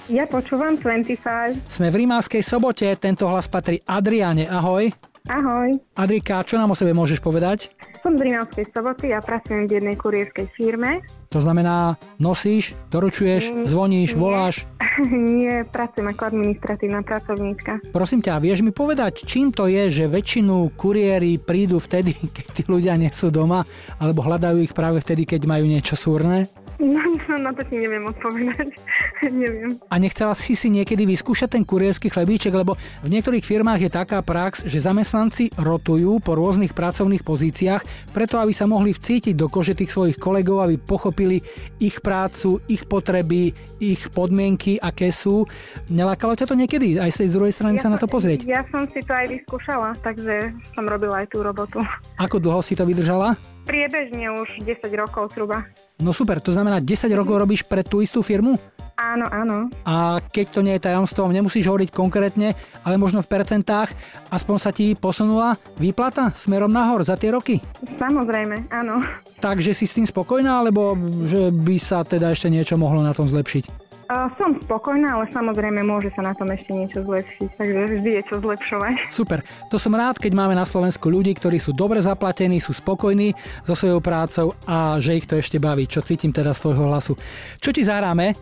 Ja 0.10 0.26
počúvam 0.26 0.82
25. 0.82 1.62
Sme 1.70 1.94
v 1.94 2.10
Rímavskej 2.10 2.42
sobote, 2.42 2.90
tento 2.98 3.30
hlas 3.30 3.46
patrí 3.46 3.86
Adriane. 3.86 4.50
Ahoj. 4.50 4.90
Ahoj. 5.26 5.82
Adrika, 5.96 6.46
čo 6.46 6.56
nám 6.56 6.70
o 6.70 6.78
sebe 6.78 6.94
môžeš 6.94 7.18
povedať? 7.18 7.74
Som 8.00 8.14
z 8.14 8.30
Rímavskej 8.30 8.70
soboty 8.70 9.10
a 9.10 9.18
pracujem 9.18 9.66
v 9.66 9.82
jednej 9.82 9.98
kurierskej 9.98 10.54
firme. 10.54 11.02
To 11.34 11.42
znamená, 11.42 11.98
nosíš, 12.16 12.78
doručuješ, 12.88 13.50
Mm, 13.52 13.66
zvoníš, 13.66 14.14
nie. 14.14 14.22
voláš. 14.22 14.56
Nie, 15.10 15.66
pracujem 15.66 16.08
ako 16.08 16.30
administratívna 16.30 17.02
pracovníčka. 17.02 17.84
Prosím 17.90 18.22
ťa, 18.22 18.38
vieš 18.38 18.62
mi 18.62 18.70
povedať, 18.70 19.26
čím 19.26 19.50
to 19.50 19.66
je, 19.66 19.90
že 19.90 20.06
väčšinu 20.06 20.72
kuriéri 20.72 21.36
prídu 21.36 21.82
vtedy, 21.82 22.14
keď 22.36 22.46
tí 22.54 22.62
ľudia 22.64 22.94
nie 22.94 23.10
sú 23.10 23.28
doma, 23.28 23.66
alebo 23.98 24.22
hľadajú 24.22 24.62
ich 24.62 24.72
práve 24.72 25.02
vtedy, 25.02 25.26
keď 25.26 25.50
majú 25.50 25.66
niečo 25.66 25.98
súrne? 25.98 26.46
No, 26.80 27.00
na 27.46 27.52
to 27.56 27.62
ti 27.68 27.80
neviem 27.80 28.04
odpovedať. 28.04 28.76
neviem. 29.44 29.80
A 29.88 29.96
nechcela 29.96 30.36
si 30.36 30.54
si 30.54 30.68
niekedy 30.68 31.08
vyskúšať 31.08 31.56
ten 31.56 31.64
kurierský 31.64 32.12
chlebíček, 32.12 32.52
lebo 32.52 32.76
v 33.04 33.10
niektorých 33.10 33.46
firmách 33.46 33.88
je 33.88 33.92
taká 33.92 34.20
prax, 34.20 34.68
že 34.68 34.84
zamestnanci 34.84 35.56
rotujú 35.56 36.20
po 36.20 36.36
rôznych 36.36 36.76
pracovných 36.76 37.24
pozíciách, 37.24 38.12
preto 38.12 38.40
aby 38.40 38.52
sa 38.52 38.68
mohli 38.68 38.92
vcítiť 38.92 39.36
do 39.36 39.48
kože 39.48 39.78
tých 39.78 39.92
svojich 39.92 40.18
kolegov, 40.20 40.64
aby 40.68 40.76
pochopili 40.76 41.40
ich 41.80 42.04
prácu, 42.04 42.60
ich 42.68 42.84
potreby, 42.84 43.56
ich 43.80 44.12
podmienky, 44.12 44.76
aké 44.80 45.12
sú. 45.16 45.48
Nelákalo 45.88 46.36
ťa 46.36 46.50
to 46.50 46.56
niekedy 46.60 47.00
aj 47.00 47.12
z 47.12 47.20
tej 47.26 47.30
druhej 47.32 47.54
strany 47.56 47.80
sa 47.80 47.88
na 47.88 48.00
to 48.00 48.08
pozrieť? 48.10 48.44
Ja 48.44 48.64
som 48.72 48.84
si 48.92 49.00
to 49.04 49.12
aj 49.16 49.32
vyskúšala, 49.32 49.96
takže 50.04 50.52
som 50.76 50.84
robila 50.84 51.24
aj 51.24 51.32
tú 51.32 51.40
robotu. 51.40 51.80
Ako 52.20 52.40
dlho 52.44 52.60
si 52.60 52.76
to 52.76 52.84
vydržala? 52.84 53.55
Priebežne 53.66 54.30
už 54.30 54.62
10 54.62 54.86
rokov 54.94 55.34
zhruba. 55.34 55.66
No 55.98 56.14
super, 56.14 56.38
to 56.38 56.54
znamená 56.54 56.78
10 56.78 57.10
rokov 57.18 57.42
robíš 57.42 57.66
pre 57.66 57.82
tú 57.82 58.00
istú 58.00 58.22
firmu? 58.22 58.62
Áno, 58.96 59.28
áno. 59.28 59.68
A 59.84 60.24
keď 60.24 60.46
to 60.56 60.64
nie 60.64 60.80
je 60.80 60.88
tajomstvom, 60.88 61.36
nemusíš 61.36 61.68
hovoriť 61.68 61.92
konkrétne, 61.92 62.56
ale 62.88 62.96
možno 62.96 63.20
v 63.20 63.28
percentách, 63.28 63.92
aspoň 64.32 64.56
sa 64.56 64.72
ti 64.72 64.96
posunula 64.96 65.60
výplata 65.76 66.32
smerom 66.40 66.72
nahor 66.72 67.04
za 67.04 67.20
tie 67.20 67.36
roky? 67.36 67.60
Samozrejme, 68.00 68.72
áno. 68.72 69.04
Takže 69.44 69.76
si 69.76 69.84
s 69.84 70.00
tým 70.00 70.08
spokojná, 70.08 70.64
alebo 70.64 70.96
že 71.28 71.52
by 71.52 71.76
sa 71.76 72.08
teda 72.08 72.32
ešte 72.32 72.48
niečo 72.48 72.80
mohlo 72.80 73.04
na 73.04 73.12
tom 73.12 73.28
zlepšiť? 73.28 73.85
Uh, 74.06 74.30
som 74.38 74.54
spokojná, 74.62 75.18
ale 75.18 75.26
samozrejme 75.34 75.82
môže 75.82 76.14
sa 76.14 76.22
na 76.22 76.38
tom 76.38 76.46
ešte 76.54 76.70
niečo 76.70 77.02
zlepšiť, 77.02 77.50
takže 77.58 77.80
vždy 77.90 78.10
je 78.22 78.24
čo 78.30 78.36
zlepšovať. 78.38 78.96
Super, 79.10 79.42
to 79.74 79.82
som 79.82 79.98
rád, 79.98 80.22
keď 80.22 80.38
máme 80.38 80.54
na 80.54 80.62
Slovensku 80.62 81.10
ľudí, 81.10 81.34
ktorí 81.34 81.58
sú 81.58 81.74
dobre 81.74 81.98
zaplatení, 82.06 82.62
sú 82.62 82.70
spokojní 82.70 83.34
so 83.66 83.74
svojou 83.74 84.06
prácou 84.06 84.54
a 84.70 85.02
že 85.02 85.18
ich 85.18 85.26
to 85.26 85.42
ešte 85.42 85.58
baví, 85.58 85.90
čo 85.90 86.06
cítim 86.06 86.30
teda 86.30 86.54
z 86.54 86.70
tvojho 86.70 86.86
hlasu. 86.86 87.18
Čo 87.58 87.74
ti 87.74 87.82
zahráme? 87.82 88.38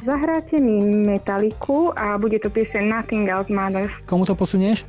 Zahráte 0.00 0.56
mi 0.56 0.80
Metaliku 0.80 1.92
a 1.92 2.16
bude 2.16 2.40
to 2.40 2.48
pieseň 2.48 2.80
Nothing 2.88 3.28
Else 3.28 3.52
Matters. 3.52 3.92
Komu 4.08 4.24
to 4.24 4.32
posunieš? 4.32 4.82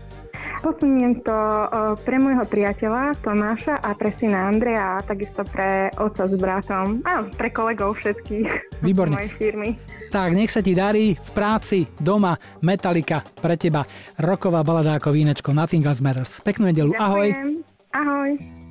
Posuniem 0.63 1.19
to 1.27 1.35
uh, 1.35 1.91
pre 2.07 2.15
môjho 2.17 2.47
priateľa 2.47 3.19
Tomáša 3.19 3.83
a 3.83 3.91
pre 3.93 4.15
syna 4.15 4.47
Andreja 4.47 4.97
a 4.97 5.03
takisto 5.03 5.43
pre 5.43 5.91
otca 5.99 6.23
s 6.23 6.33
bratom 6.39 7.03
a 7.03 7.27
pre 7.27 7.51
kolegov 7.51 7.99
všetkých 7.99 8.47
Výborne. 8.87 9.19
mojej 9.19 9.31
firmy. 9.35 9.75
Tak, 10.07 10.31
nech 10.31 10.53
sa 10.53 10.63
ti 10.63 10.71
darí 10.71 11.19
v 11.19 11.29
práci, 11.35 11.83
doma, 11.99 12.37
Metalika 12.63 13.19
pre 13.21 13.59
teba. 13.59 13.83
Roková 14.15 14.63
balada 14.63 14.95
ako 14.95 15.11
vínečko, 15.11 15.51
Nothing 15.51 15.83
Else 15.83 15.99
Matters. 15.99 16.39
Peknú 16.45 16.71
nedelu, 16.71 16.95
ahoj. 16.95 17.27
Ďakujem. 17.27 17.49
Ahoj. 17.93 18.62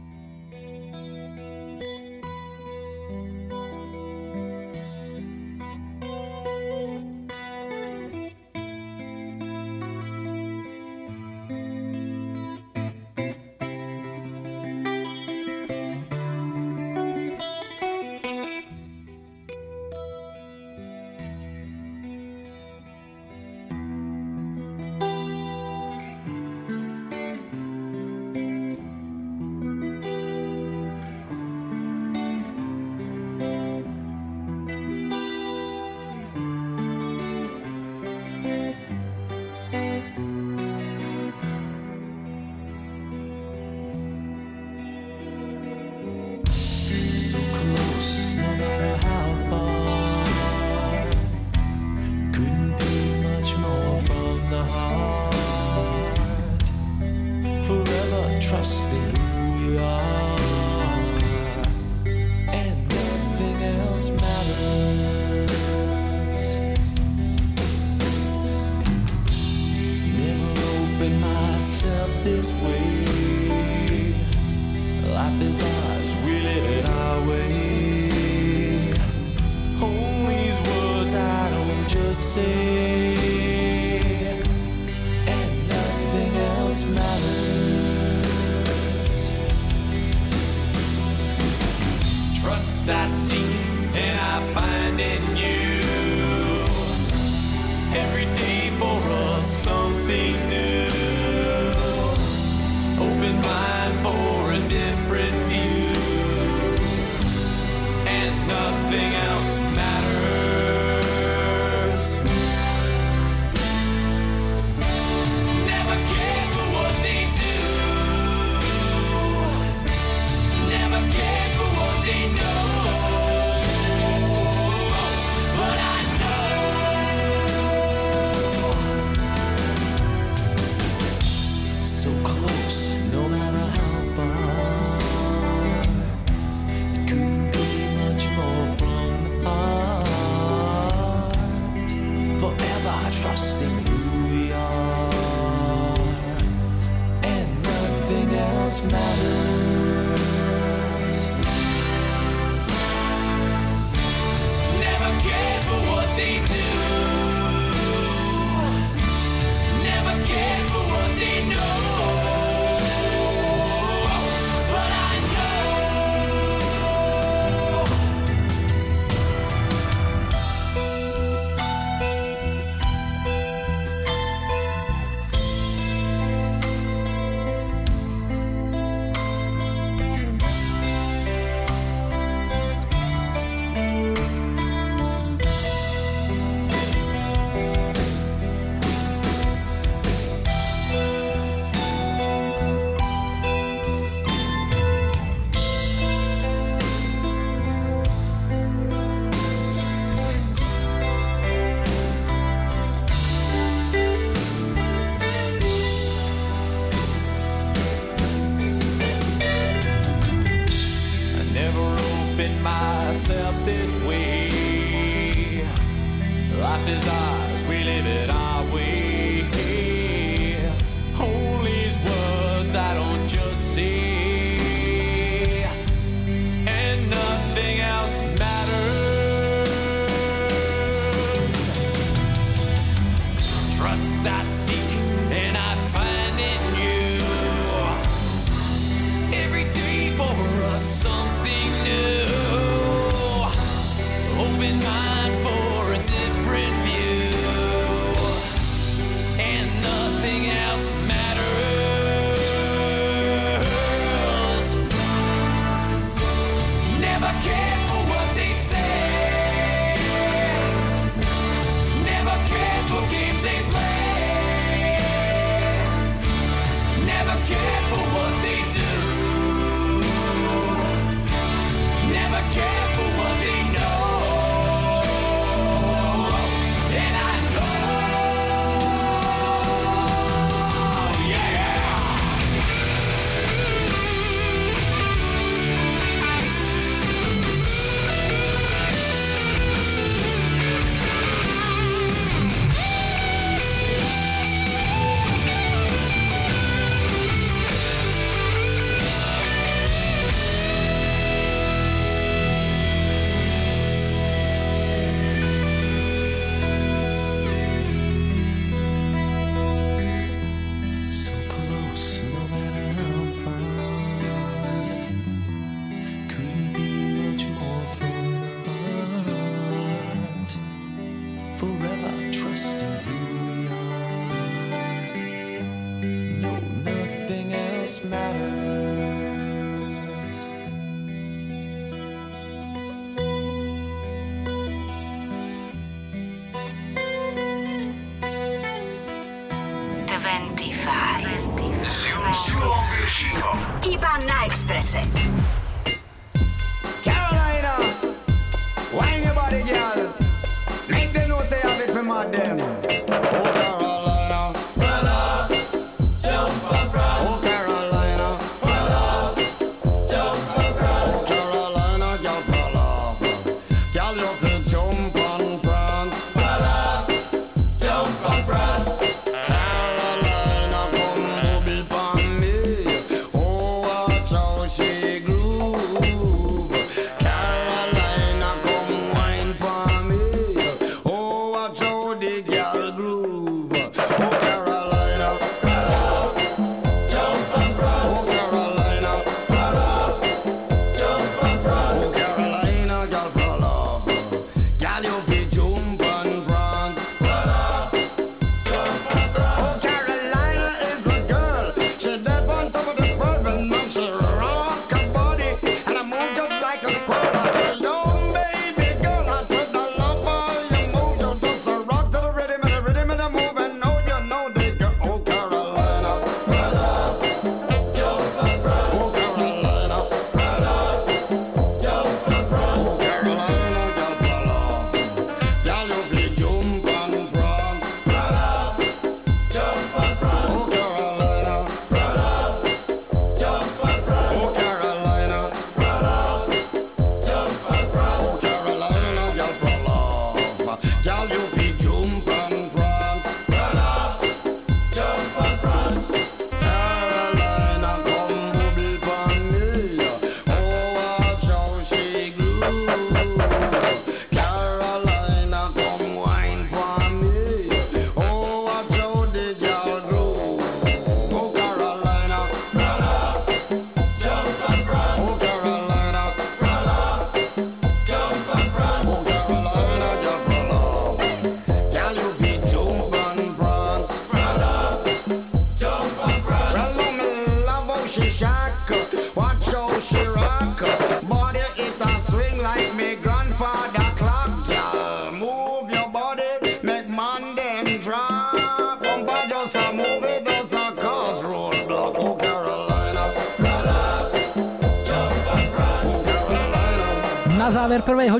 we 217.68 217.84
live 217.84 218.06
it 218.06 218.31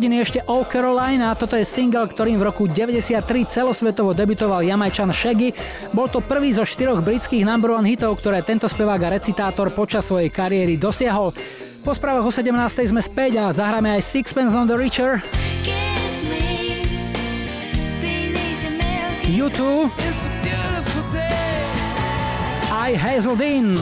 hodiny 0.03 0.19
ešte 0.19 0.43
Oh 0.51 0.67
Carolina, 0.67 1.31
toto 1.39 1.55
je 1.55 1.63
single, 1.63 2.11
ktorým 2.11 2.35
v 2.35 2.51
roku 2.51 2.67
93 2.67 3.23
celosvetovo 3.47 4.11
debutoval 4.11 4.67
Jamajčan 4.67 5.15
Shaggy. 5.15 5.55
Bol 5.95 6.11
to 6.11 6.19
prvý 6.19 6.51
zo 6.51 6.67
štyroch 6.67 6.99
britských 7.07 7.47
number 7.47 7.71
one 7.71 7.87
hitov, 7.87 8.19
ktoré 8.19 8.43
tento 8.43 8.67
spevák 8.67 8.99
a 8.99 9.15
recitátor 9.15 9.71
počas 9.71 10.03
svojej 10.11 10.27
kariéry 10.27 10.75
dosiahol. 10.75 11.31
Po 11.87 11.95
správach 11.95 12.27
o 12.27 12.35
17. 12.35 12.51
sme 12.83 12.99
späť 12.99 13.47
a 13.47 13.55
zahráme 13.55 13.95
aj 13.95 14.03
Sixpence 14.03 14.59
on 14.59 14.67
the 14.67 14.75
Richer. 14.75 15.23
U2 19.31 19.87
aj 22.75 22.93
Hazel 22.99 23.39
Dean. 23.39 23.79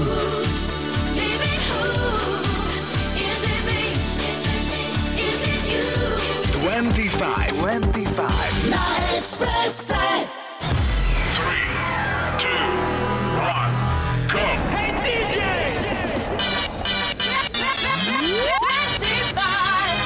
25, 6.80 7.52
25. 7.60 8.70
Na 8.70 9.14
Expresse. 9.14 9.94
Hey 14.32 14.92
DJ! 15.04 15.42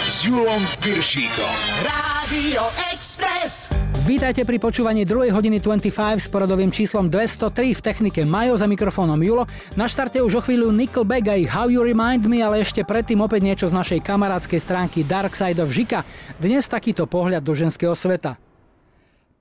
S 0.08 0.24
Julom 0.24 0.66
Piršíkom. 0.82 1.54
Rádio 1.86 2.66
Express. 2.92 3.83
Vítajte 4.04 4.44
pri 4.44 4.60
počúvaní 4.60 5.08
2. 5.08 5.32
hodiny 5.32 5.64
25 5.64 5.88
s 6.20 6.28
poradovým 6.28 6.68
číslom 6.68 7.08
203 7.08 7.72
v 7.72 7.80
technike 7.80 8.20
Majo 8.28 8.52
za 8.52 8.68
mikrofónom 8.68 9.16
Julo. 9.16 9.48
Na 9.80 9.88
štarte 9.88 10.20
už 10.20 10.38
o 10.38 10.44
chvíľu 10.44 10.68
Nickelback 10.76 11.24
aj 11.24 11.48
How 11.48 11.72
You 11.72 11.80
Remind 11.80 12.28
Me, 12.28 12.44
ale 12.44 12.60
ešte 12.60 12.84
predtým 12.84 13.24
opäť 13.24 13.48
niečo 13.48 13.66
z 13.72 13.72
našej 13.72 14.04
kamarádskej 14.04 14.60
stránky 14.60 15.08
Dark 15.08 15.32
Side 15.32 15.56
of 15.56 15.72
Žika. 15.72 16.04
Dnes 16.36 16.68
takýto 16.68 17.08
pohľad 17.08 17.40
do 17.40 17.56
ženského 17.56 17.96
sveta. 17.96 18.36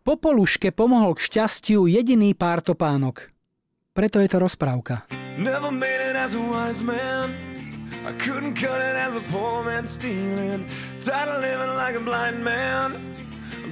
Popoluške 0.07 0.71
pomohol 0.71 1.19
k 1.19 1.27
šťastiu 1.27 1.83
jediný 1.83 2.31
pár 2.31 2.63
topánok. 2.63 3.27
Preto 3.91 4.23
je 4.23 4.31
to 4.31 4.39
rozprávka. 4.39 5.11
Never 5.35 5.75
made 5.75 5.99
it 6.07 6.15
as 6.15 6.39
a 6.39 6.43
wise 6.43 6.79
man. 6.79 7.35
I 8.07 8.15
couldn't 8.15 8.55
cut 8.55 8.79
it 8.79 8.95
as 8.95 9.19
a 9.19 9.23
poor 9.27 9.67
man 9.67 9.83
stealing. 9.83 10.71
Tired 11.03 11.27
of 11.27 11.43
living 11.43 11.75
like 11.75 11.99
a 11.99 12.03
blind 12.03 12.39
man. 12.39 13.22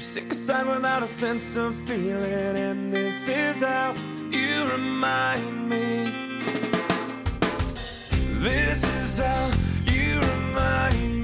Sick 0.02 0.32
aside 0.32 0.66
without 0.68 1.04
a 1.04 1.08
sense 1.08 1.56
of 1.56 1.76
feeling. 1.88 2.58
And 2.58 2.92
this 2.92 3.30
is 3.30 3.64
how 3.64 3.94
you 4.32 4.66
remind 4.72 5.70
me. 5.70 6.40
This 8.40 8.84
is 8.84 9.20
how 9.20 9.52
you 9.86 10.20
remind 10.20 11.16
me 11.16 11.21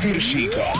Julom 0.00 0.12
Piršíkom. 0.14 0.79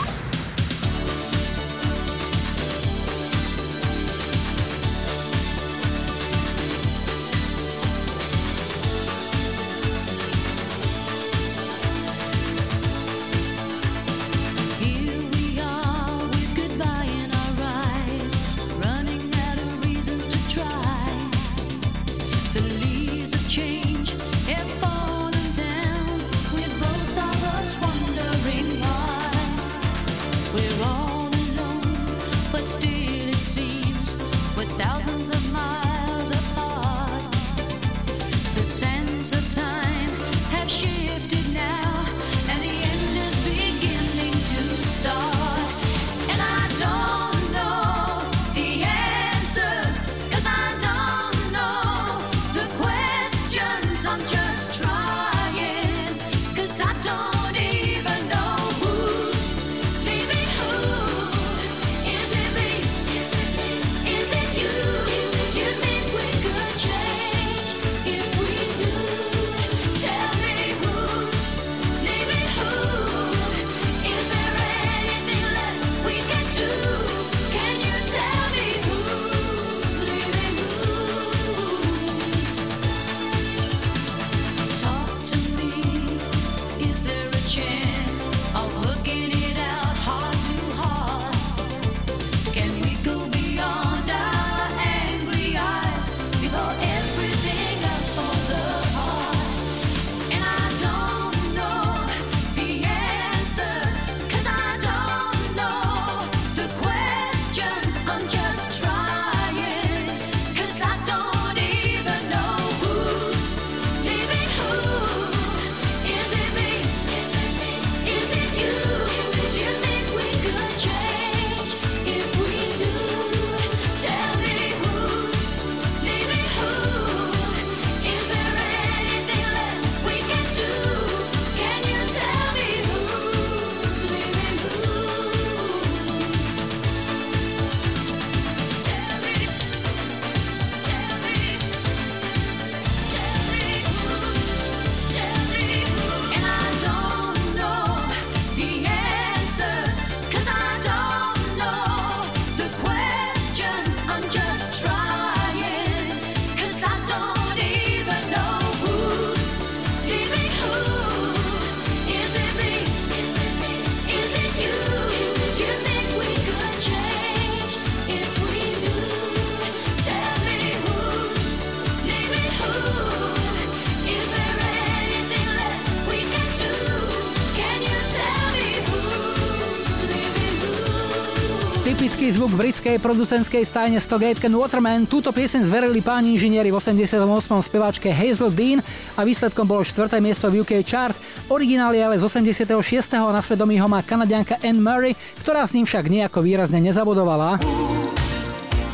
Typický 182.21 182.37
zvuk 182.37 182.53
britskej 182.53 183.01
producentskej 183.01 183.65
stajne 183.65 183.97
Stogateken 183.97 184.53
Waterman. 184.53 185.09
Túto 185.09 185.33
pieseň 185.33 185.65
zverili 185.65 186.05
páni 186.05 186.37
inžinieri 186.37 186.69
v 186.69 186.77
88. 186.77 187.17
speváčke 187.65 188.13
Hazel 188.13 188.53
Dean 188.53 188.77
a 189.17 189.25
výsledkom 189.25 189.65
bolo 189.65 189.81
4. 189.81 190.21
miesto 190.21 190.45
v 190.45 190.61
UK 190.61 190.85
chart. 190.85 191.17
Originál 191.49 191.97
je 191.97 192.05
ale 192.05 192.21
z 192.21 192.29
86. 192.29 192.77
a 193.17 193.25
na 193.25 193.41
svedomí 193.41 193.81
ho 193.81 193.89
má 193.89 194.05
kanadianka 194.05 194.61
Anne 194.61 194.77
Murray, 194.77 195.17
ktorá 195.41 195.65
s 195.65 195.73
ním 195.73 195.89
však 195.89 196.13
nejako 196.13 196.45
výrazne 196.45 196.77
nezabodovala. 196.77 197.57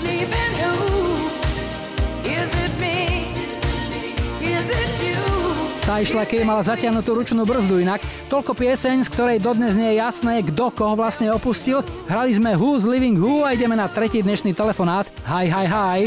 Leaving 0.07 0.47
Tá 5.88 6.03
išla, 6.03 6.27
keď 6.27 6.43
mala 6.43 6.67
zatiahnutú 6.67 7.15
ručnú 7.15 7.47
brzdu 7.47 7.79
inak. 7.79 8.03
Toľko 8.27 8.59
pieseň, 8.59 9.07
z 9.07 9.09
ktorej 9.15 9.39
dodnes 9.39 9.71
nie 9.79 9.95
je 9.95 10.03
jasné, 10.03 10.43
kto 10.43 10.67
koho 10.67 10.99
vlastne 10.99 11.31
opustil. 11.31 11.79
Hrali 12.11 12.35
sme 12.35 12.59
Who's 12.59 12.83
Living 12.83 13.15
Who 13.15 13.47
a 13.47 13.55
ideme 13.55 13.79
na 13.79 13.88
tretí 13.88 14.19
dnešný 14.19 14.51
telefonát. 14.51 15.07
Hi, 15.31 15.47
hi, 15.47 15.63
hi. 15.63 15.99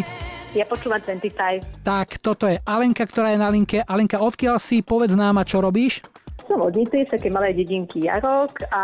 Ja 0.52 0.68
počúvam 0.68 1.00
25. 1.00 1.80
Tak, 1.80 2.20
toto 2.20 2.44
je 2.44 2.60
Alenka, 2.68 3.08
ktorá 3.08 3.32
je 3.32 3.40
na 3.40 3.48
linke. 3.48 3.80
Alenka, 3.88 4.20
odkiaľ 4.20 4.60
si? 4.60 4.84
Povedz 4.84 5.16
nám, 5.16 5.40
a 5.40 5.48
čo 5.48 5.64
robíš? 5.64 6.04
Som 6.50 6.66
od 6.66 6.74
Nitry, 6.74 7.06
z 7.06 7.14
také 7.14 7.30
malej 7.30 7.62
dedinky 7.62 8.10
Jarok 8.10 8.66
a 8.74 8.82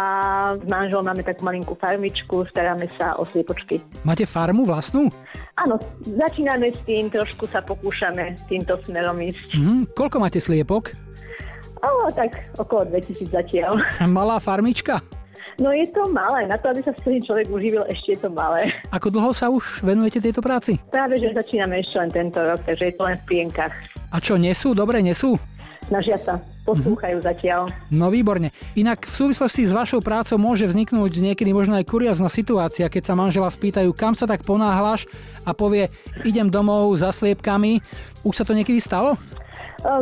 s 0.55 0.63
manželom 0.71 1.03
máme 1.03 1.27
takú 1.27 1.43
malinkú 1.43 1.75
farmičku, 1.75 2.47
staráme 2.47 2.87
sa 2.95 3.19
o 3.19 3.27
sliepočky. 3.27 3.83
Máte 4.07 4.23
farmu 4.23 4.63
vlastnú? 4.63 5.11
Áno, 5.59 5.75
začíname 6.07 6.71
s 6.71 6.79
tým, 6.87 7.11
trošku 7.11 7.51
sa 7.51 7.67
pokúšame 7.67 8.39
týmto 8.47 8.79
smerom 8.87 9.19
ísť. 9.19 9.59
Mhm, 9.59 9.99
koľko 9.99 10.17
máte 10.23 10.39
sliepok? 10.39 10.95
Ale 11.83 12.15
tak 12.15 12.39
okolo 12.55 12.87
2000 12.87 13.35
zatiaľ. 13.35 13.83
Malá 14.15 14.39
farmička? 14.39 15.03
No 15.59 15.75
je 15.75 15.91
to 15.91 16.07
malé, 16.07 16.47
na 16.47 16.63
to, 16.63 16.71
aby 16.71 16.87
sa 16.87 16.95
tým 16.95 17.19
človek 17.19 17.51
uživil, 17.51 17.83
ešte 17.91 18.15
je 18.15 18.19
to 18.23 18.31
malé. 18.31 18.71
Ako 18.95 19.11
dlho 19.11 19.35
sa 19.35 19.51
už 19.51 19.83
venujete 19.83 20.23
tejto 20.23 20.39
práci? 20.39 20.79
Práve, 20.95 21.19
že 21.19 21.35
začíname 21.35 21.83
ešte 21.83 21.99
len 21.99 22.11
tento 22.15 22.39
rok, 22.47 22.63
takže 22.63 22.85
je 22.85 22.95
to 22.95 23.03
len 23.03 23.19
v 23.19 23.25
plienkach. 23.27 23.75
A 24.15 24.23
čo, 24.23 24.39
nesú? 24.39 24.71
Dobre, 24.71 25.03
nesú? 25.03 25.35
Snažia 25.91 26.19
sa, 26.23 26.39
poslúchajú 26.67 27.23
zatiaľ. 27.23 27.71
No 27.95 28.11
výborne. 28.11 28.51
Inak 28.75 29.07
v 29.07 29.15
súvislosti 29.15 29.63
s 29.63 29.71
vašou 29.71 30.03
prácou 30.03 30.35
môže 30.37 30.67
vzniknúť 30.67 31.23
niekedy 31.23 31.55
možno 31.55 31.79
aj 31.79 31.87
kuriózna 31.87 32.27
situácia, 32.27 32.91
keď 32.91 33.03
sa 33.07 33.15
manžela 33.15 33.47
spýtajú, 33.47 33.95
kam 33.95 34.19
sa 34.19 34.27
tak 34.27 34.43
ponáhľaš 34.43 35.07
a 35.47 35.55
povie, 35.55 35.87
idem 36.27 36.51
domov 36.51 36.91
za 36.99 37.15
sliepkami. 37.15 37.79
Už 38.27 38.35
sa 38.35 38.43
to 38.43 38.53
niekedy 38.53 38.83
stalo? 38.83 39.15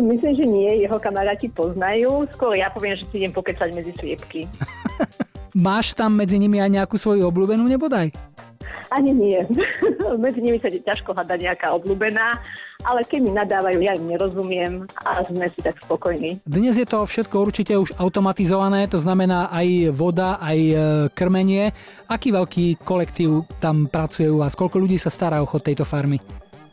Myslím, 0.01 0.33
že 0.33 0.45
nie, 0.49 0.71
jeho 0.81 0.97
kamaráti 0.97 1.53
poznajú. 1.53 2.25
Skôr 2.33 2.57
ja 2.57 2.73
poviem, 2.73 2.97
že 2.97 3.05
si 3.13 3.21
idem 3.21 3.37
pokecať 3.37 3.69
medzi 3.77 3.93
sliepky. 4.01 4.49
Máš 5.55 5.95
tam 5.95 6.19
medzi 6.19 6.35
nimi 6.35 6.59
aj 6.59 6.83
nejakú 6.83 6.99
svoju 6.99 7.31
obľúbenú 7.31 7.63
nebodaj? 7.71 8.11
Ani 8.91 9.15
nie. 9.15 9.39
medzi 10.25 10.43
nimi 10.43 10.59
sa 10.59 10.67
ťažko 10.67 11.15
hľadá 11.15 11.39
nejaká 11.39 11.71
obľúbená, 11.79 12.43
ale 12.83 13.07
keď 13.07 13.21
mi 13.23 13.33
nadávajú, 13.33 13.79
ja 13.79 13.95
im 13.95 14.11
nerozumiem 14.11 14.73
a 15.07 15.23
sme 15.23 15.47
si 15.55 15.63
tak 15.63 15.79
spokojní. 15.79 16.43
Dnes 16.43 16.75
je 16.75 16.83
to 16.83 17.07
všetko 17.07 17.37
určite 17.39 17.73
už 17.79 17.95
automatizované, 18.03 18.91
to 18.91 18.99
znamená 18.99 19.47
aj 19.55 19.95
voda, 19.95 20.43
aj 20.43 20.59
e, 20.59 20.75
krmenie. 21.15 21.71
Aký 22.11 22.35
veľký 22.35 22.83
kolektív 22.83 23.47
tam 23.63 23.87
pracuje 23.87 24.27
u 24.27 24.43
vás? 24.43 24.59
Koľko 24.59 24.83
ľudí 24.83 24.99
sa 24.99 25.09
stará 25.09 25.39
o 25.39 25.47
chod 25.47 25.63
tejto 25.63 25.87
farmy? 25.87 26.19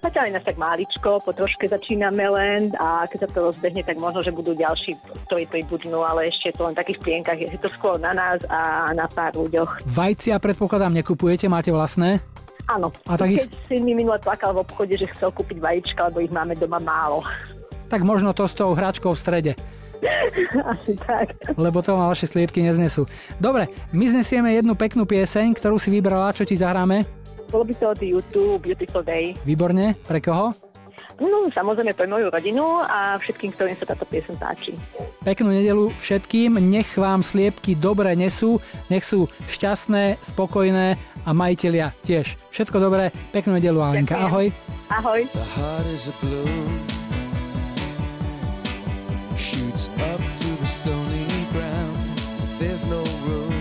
Zatiaľ 0.02 0.24
je 0.26 0.34
nás 0.34 0.46
tak 0.50 0.58
máličko, 0.58 1.22
po 1.22 1.30
troške 1.30 1.70
začíname 1.70 2.26
len 2.26 2.74
a 2.82 3.06
keď 3.06 3.20
sa 3.22 3.30
to 3.30 3.40
rozbehne, 3.54 3.86
tak 3.86 4.02
možno, 4.02 4.26
že 4.26 4.34
budú 4.34 4.58
ďalší, 4.58 4.98
ktorí 5.30 5.46
pribudnú, 5.46 6.02
ale 6.02 6.34
ešte 6.34 6.50
je 6.50 6.58
to 6.58 6.66
len 6.66 6.74
v 6.74 6.82
takých 6.82 7.00
plienkach, 7.06 7.38
je 7.38 7.62
to 7.62 7.70
skôr 7.70 8.02
na 8.02 8.10
nás 8.10 8.42
a 8.50 8.90
na 8.98 9.06
pár 9.06 9.38
ľuďoch. 9.38 9.86
Vajcia 9.86 10.42
predpokladám 10.42 10.90
nekupujete, 10.98 11.46
máte 11.46 11.70
vlastné? 11.70 12.18
Áno. 12.66 12.90
A 13.06 13.14
tak 13.14 13.30
Keď 13.30 13.54
syn 13.70 13.86
mi 13.86 13.94
minule 13.94 14.18
plakal 14.18 14.58
v 14.58 14.66
obchode, 14.66 14.98
že 14.98 15.06
chcel 15.14 15.30
kúpiť 15.30 15.62
vajíčka, 15.62 16.10
lebo 16.10 16.26
ich 16.26 16.34
máme 16.34 16.58
doma 16.58 16.82
málo. 16.82 17.22
Tak 17.86 18.02
možno 18.02 18.34
to 18.34 18.50
s 18.50 18.58
tou 18.58 18.74
hračkou 18.74 19.14
v 19.14 19.22
strede. 19.22 19.54
Asi 20.74 20.98
tak. 20.98 21.38
Lebo 21.62 21.86
to 21.86 21.94
ma 21.94 22.10
vaše 22.10 22.26
sliepky 22.26 22.66
neznesú. 22.66 23.06
Dobre, 23.38 23.70
my 23.94 24.06
znesieme 24.10 24.50
jednu 24.58 24.74
peknú 24.74 25.06
pieseň, 25.06 25.54
ktorú 25.54 25.78
si 25.78 25.94
vybrala, 25.94 26.34
čo 26.34 26.42
ti 26.42 26.58
zahráme. 26.58 27.06
Bolo 27.52 27.68
by 27.68 27.74
to 27.76 27.86
od 27.92 28.00
YouTube 28.00 28.64
Beautiful 28.64 29.04
Day. 29.04 29.36
Výborne, 29.44 29.92
pre 30.08 30.24
koho? 30.24 30.56
No, 31.20 31.52
samozrejme 31.52 31.92
pre 31.92 32.08
moju 32.08 32.32
rodinu 32.32 32.80
a 32.82 33.20
všetkým, 33.20 33.52
ktorým 33.54 33.76
sa 33.76 33.92
táto 33.92 34.08
piesen 34.08 34.40
páči. 34.40 34.74
Peknú 35.28 35.52
nedelu 35.52 35.92
všetkým, 36.00 36.58
nech 36.58 36.96
vám 36.96 37.22
sliepky 37.22 37.76
dobre 37.76 38.16
nesú, 38.16 38.64
nech 38.88 39.04
sú 39.04 39.28
šťastné, 39.52 40.24
spokojné 40.24 40.96
a 41.28 41.30
majiteľia 41.36 41.92
tiež. 42.08 42.40
Všetko 42.56 42.80
dobré, 42.80 43.12
peknú 43.36 43.60
nedelu 43.60 43.84
Alenka, 43.84 44.16
ahoj. 44.16 44.48
Ahoj. 44.88 45.28
The 45.36 45.46
heart 45.60 45.88
is 45.92 46.08
a 46.08 46.16
bloom 46.24 46.88
Shoots 49.36 49.92
up 50.00 50.22
through 50.40 50.58
the 50.60 50.68
stony 50.68 51.26
ground 51.52 52.20
There's 52.60 52.86
no 52.86 53.02
room 53.26 53.61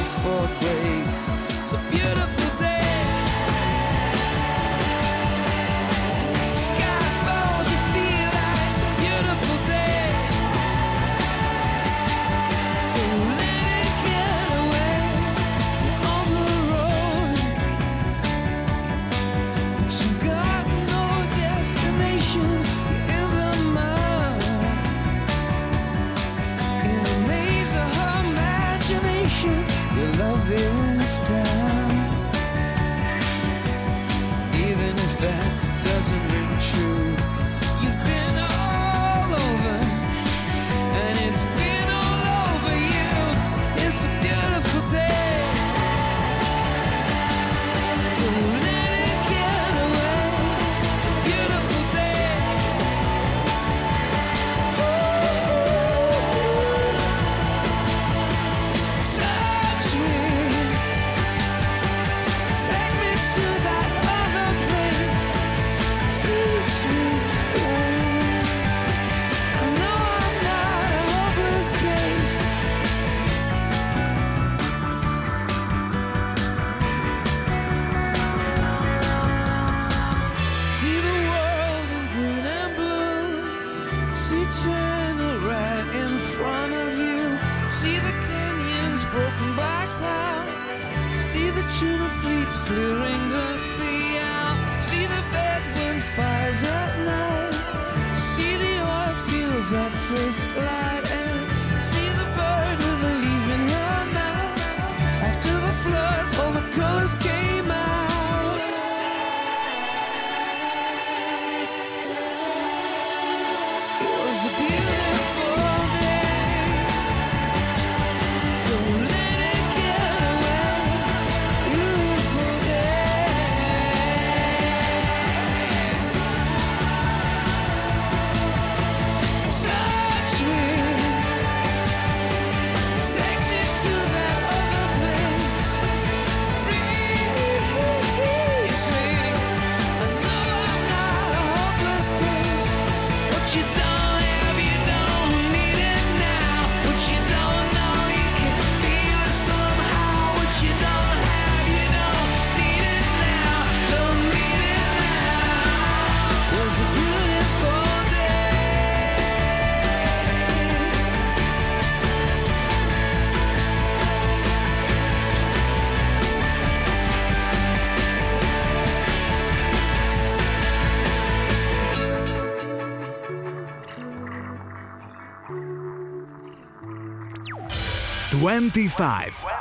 for 0.23 0.47
grace. 0.59 1.31
A 1.73 1.77
beautiful 1.89 2.40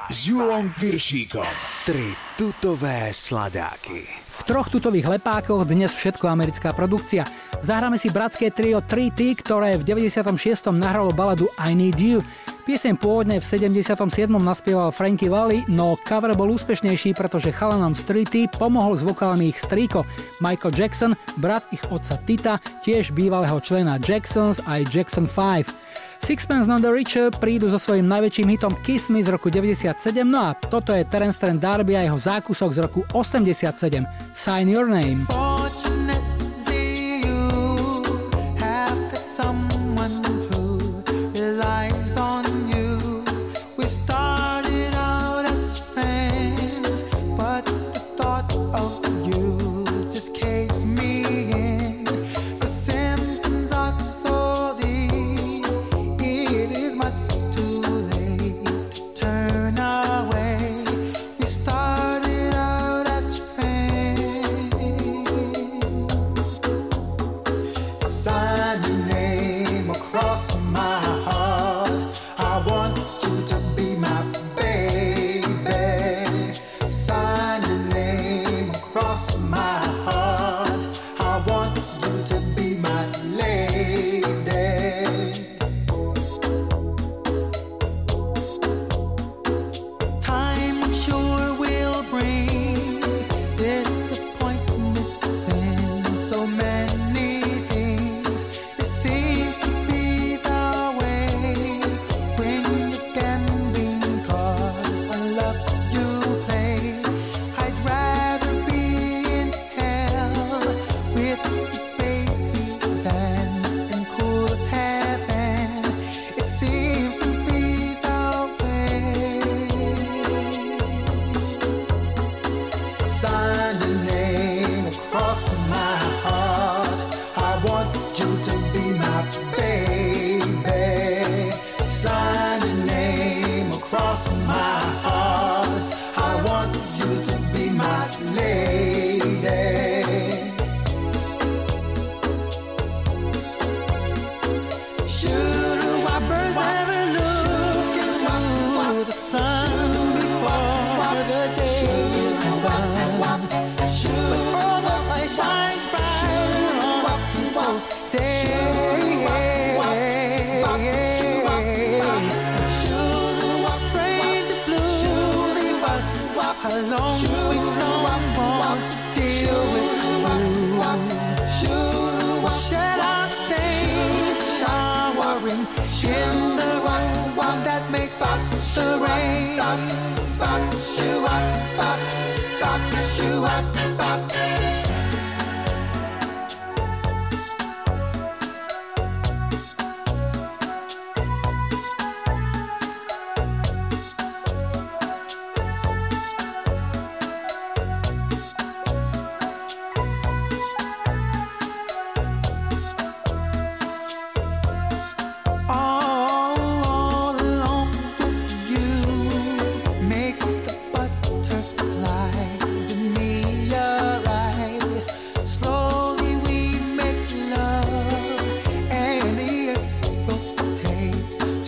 s 0.08 0.32
Julom 0.32 0.72
Piršíkom. 0.72 1.44
Tri 1.84 2.16
tutové 2.32 3.12
sladáky. 3.12 4.08
V 4.08 4.40
troch 4.48 4.72
tutových 4.72 5.20
lepákoch 5.20 5.68
dnes 5.68 5.92
všetko 5.92 6.24
americká 6.24 6.72
produkcia. 6.72 7.28
Zahráme 7.60 8.00
si 8.00 8.08
bratské 8.08 8.48
trio 8.48 8.80
3T, 8.80 9.36
ktoré 9.44 9.76
v 9.76 9.84
96. 9.84 10.72
nahralo 10.72 11.12
baladu 11.12 11.52
I 11.60 11.76
Need 11.76 12.00
You. 12.00 12.24
Pieseň 12.64 12.96
pôvodne 12.96 13.36
v 13.36 13.44
77. 13.44 14.00
naspieval 14.40 14.96
Frankie 14.96 15.28
Valli, 15.28 15.60
no 15.68 16.00
cover 16.00 16.32
bol 16.32 16.48
úspešnejší, 16.56 17.12
pretože 17.12 17.52
chalanom 17.52 17.92
z 17.92 18.00
3T 18.08 18.56
pomohol 18.56 18.96
s 18.96 19.04
vokálmi 19.04 19.52
ich 19.52 19.60
strýko 19.60 20.08
Michael 20.40 20.72
Jackson, 20.72 21.12
brat 21.36 21.68
ich 21.68 21.84
otca 21.92 22.16
Tita, 22.24 22.56
tiež 22.80 23.12
bývalého 23.12 23.60
člena 23.60 24.00
Jacksons 24.00 24.64
aj 24.64 24.88
Jackson 24.88 25.28
5. 25.28 25.89
Sixpence 26.20 26.68
Not 26.68 26.84
the 26.84 26.92
Richer 26.92 27.32
prídu 27.32 27.72
so 27.72 27.80
svojím 27.80 28.06
najväčším 28.06 28.48
hitom 28.52 28.72
Kiss 28.84 29.08
Me 29.08 29.24
z 29.24 29.32
roku 29.32 29.48
97, 29.48 30.22
no 30.22 30.52
a 30.52 30.54
toto 30.54 30.92
je 30.92 31.02
Terence 31.08 31.40
Trent 31.40 31.58
D'Arby 31.58 31.96
a 31.96 32.06
jeho 32.06 32.18
zákusok 32.20 32.70
z 32.76 32.78
roku 32.84 33.00
87 33.12 34.06
Sign 34.36 34.66
Your 34.68 34.86
Name. 34.86 35.49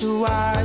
Rotates 0.05 0.53
to 0.59 0.62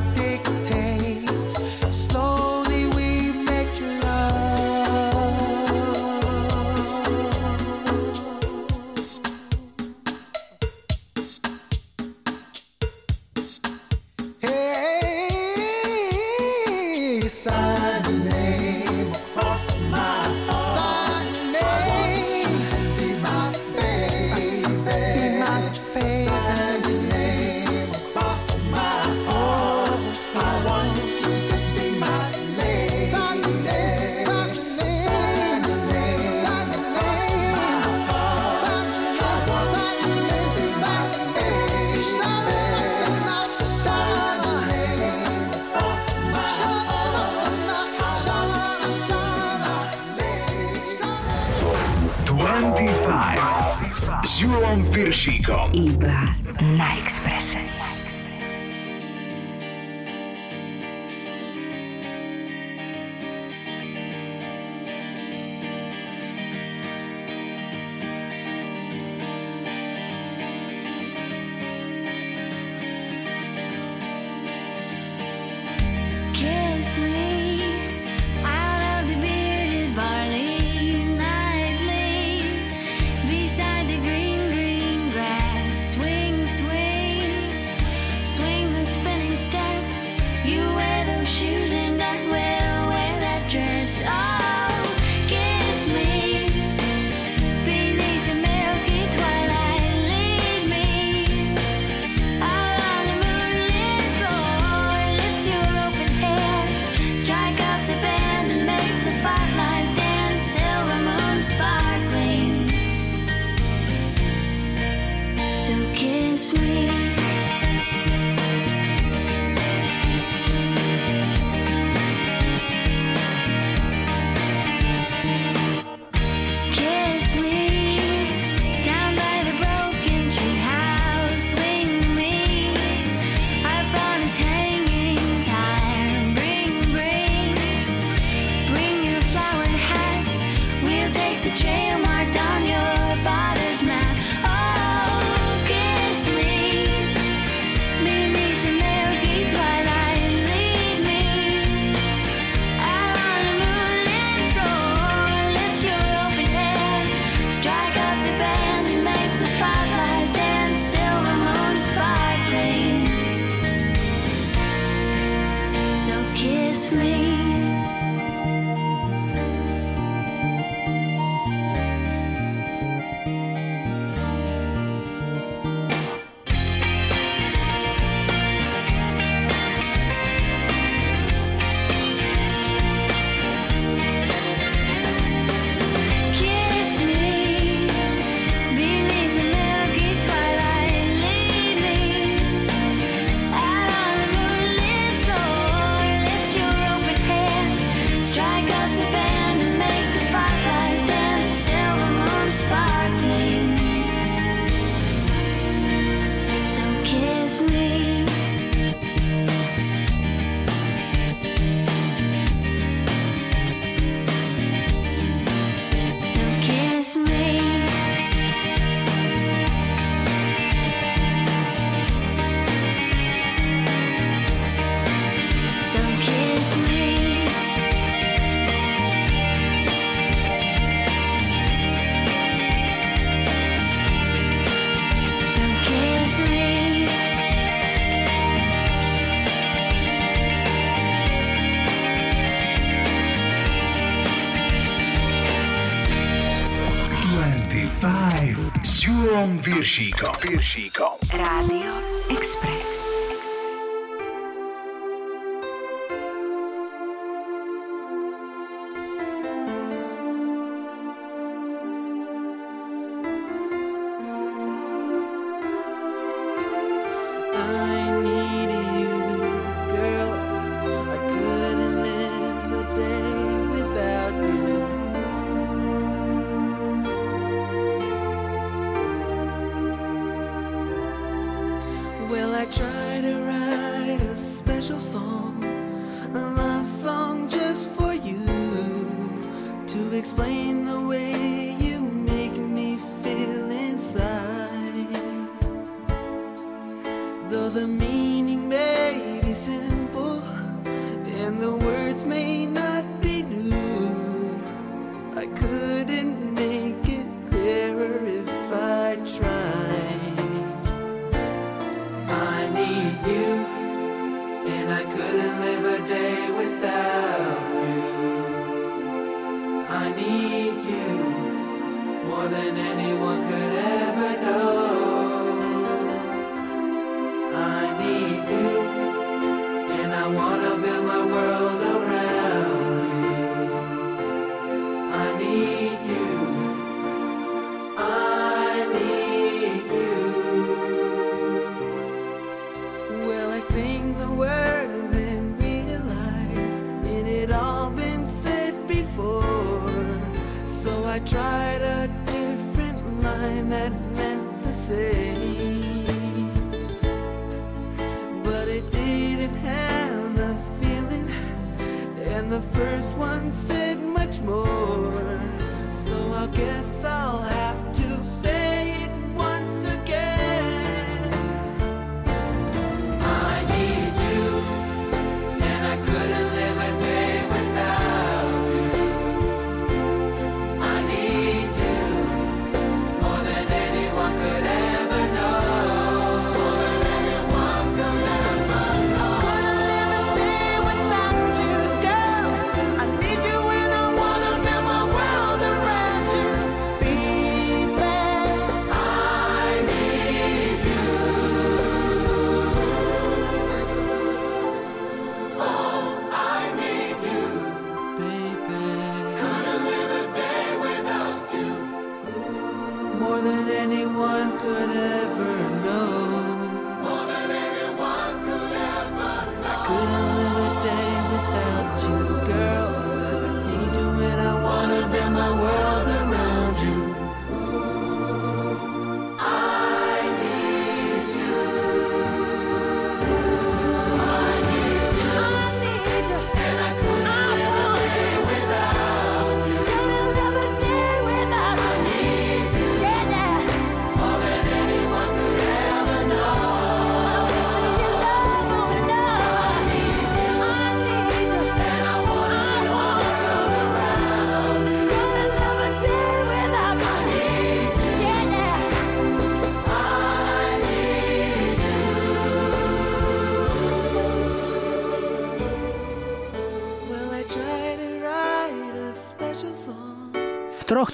Férsíka. 249.88 250.30
Férsíka. 250.40 250.97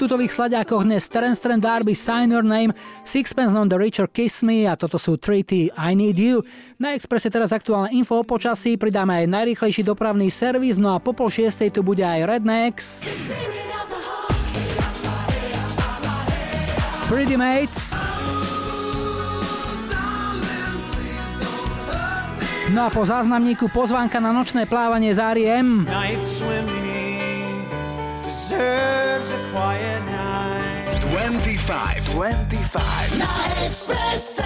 tutových 0.04 0.36
sladiakoch 0.36 0.84
dnes 0.84 1.08
Terence 1.08 1.40
Trent 1.40 1.64
Darby, 1.64 1.96
Sign 1.96 2.28
Your 2.28 2.44
Name, 2.44 2.76
Sixpence 3.08 3.56
on 3.56 3.72
the 3.72 3.80
Richer 3.80 4.12
Kiss 4.12 4.44
Me 4.44 4.68
a 4.68 4.76
toto 4.76 5.00
sú 5.00 5.16
3 5.16 5.72
I 5.72 5.92
Need 5.96 6.20
You. 6.20 6.44
Na 6.76 6.92
Expresse 6.92 7.32
teraz 7.32 7.56
aktuálne 7.56 7.88
info 7.96 8.20
o 8.20 8.28
počasí, 8.28 8.76
pridáme 8.76 9.24
aj 9.24 9.32
najrýchlejší 9.32 9.88
dopravný 9.88 10.28
servis, 10.28 10.76
no 10.76 10.92
a 10.92 11.00
po 11.00 11.16
pol 11.16 11.32
šiestej 11.32 11.72
tu 11.72 11.88
bude 11.88 12.04
aj 12.04 12.20
Rednex. 12.20 13.00
Pretty 17.08 17.40
Mates. 17.40 17.96
No 22.76 22.88
a 22.88 22.90
po 22.92 23.08
záznamníku 23.08 23.72
pozvánka 23.72 24.20
na 24.20 24.36
nočné 24.36 24.68
plávanie 24.68 25.16
z 25.16 25.24
R.E.M. 25.24 25.88
Night 25.88 26.28
swimming 26.28 27.03
deserves 28.54 29.32
a 29.32 29.40
quiet 29.52 30.02
night. 30.06 30.86
25, 31.10 32.02
25. 32.14 33.18
Na 33.18 33.32
Expresse. 33.66 34.46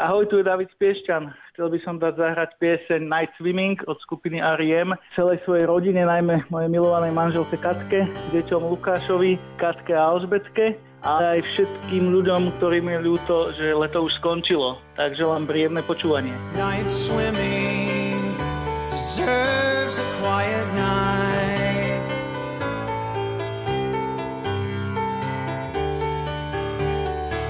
Ahoj, 0.00 0.26
tu 0.26 0.40
je 0.40 0.44
David 0.44 0.72
Piešťan. 0.82 1.30
Chcel 1.52 1.68
by 1.68 1.78
som 1.84 1.94
dať 2.00 2.16
zahrať 2.18 2.50
pieseň 2.58 3.06
Night 3.06 3.30
Swimming 3.38 3.78
od 3.86 4.00
skupiny 4.02 4.40
R.E.M. 4.40 4.96
celej 5.14 5.38
svojej 5.46 5.68
rodine, 5.68 6.02
najmä 6.02 6.48
mojej 6.50 6.66
milovanej 6.72 7.12
manželke 7.14 7.54
Katke, 7.60 8.08
deťom 8.34 8.66
Lukášovi, 8.72 9.38
Katke 9.62 9.94
a 9.94 10.16
Alžbetke 10.16 10.74
a 11.06 11.38
aj 11.38 11.44
všetkým 11.54 12.08
ľuďom, 12.18 12.56
ktorým 12.58 12.88
je 12.88 12.98
ľúto, 12.98 13.36
že 13.54 13.76
leto 13.78 14.02
už 14.02 14.16
skončilo. 14.18 14.80
Takže 14.98 15.22
vám 15.22 15.46
príjemné 15.46 15.84
počúvanie. 15.86 16.34
Night 16.56 16.90
swimming 16.90 18.21
deserves 19.14 19.98
a 19.98 20.04
quiet 20.20 20.66
night. 20.72 22.02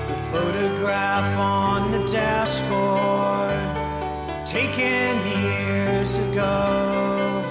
The 0.09 0.16
photograph 0.32 1.39
on 1.39 1.93
the 1.93 2.05
dashboard, 2.09 3.62
taken 4.44 5.14
years 5.39 6.16
ago, 6.26 7.44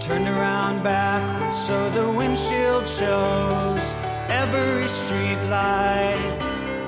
turned 0.00 0.28
around 0.28 0.82
backwards 0.82 1.66
so 1.66 1.90
the 1.90 2.10
windshield 2.10 2.88
shows 2.88 3.94
every 4.30 4.88
street 4.88 5.40
light 5.50 6.38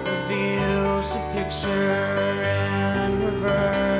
reveals 0.07 1.15
a 1.15 1.33
picture 1.35 2.43
in 2.43 3.23
reverse 3.23 3.98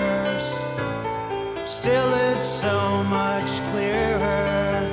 still 1.89 2.15
it's 2.15 2.47
so 2.47 3.03
much 3.05 3.51
clearer. 3.71 4.87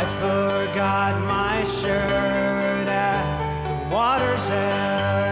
I 0.00 0.04
forgot 0.20 1.20
my 1.26 1.64
shirt 1.64 2.86
at 2.86 3.24
the 3.66 3.94
water's 3.94 4.48
edge. 4.50 5.31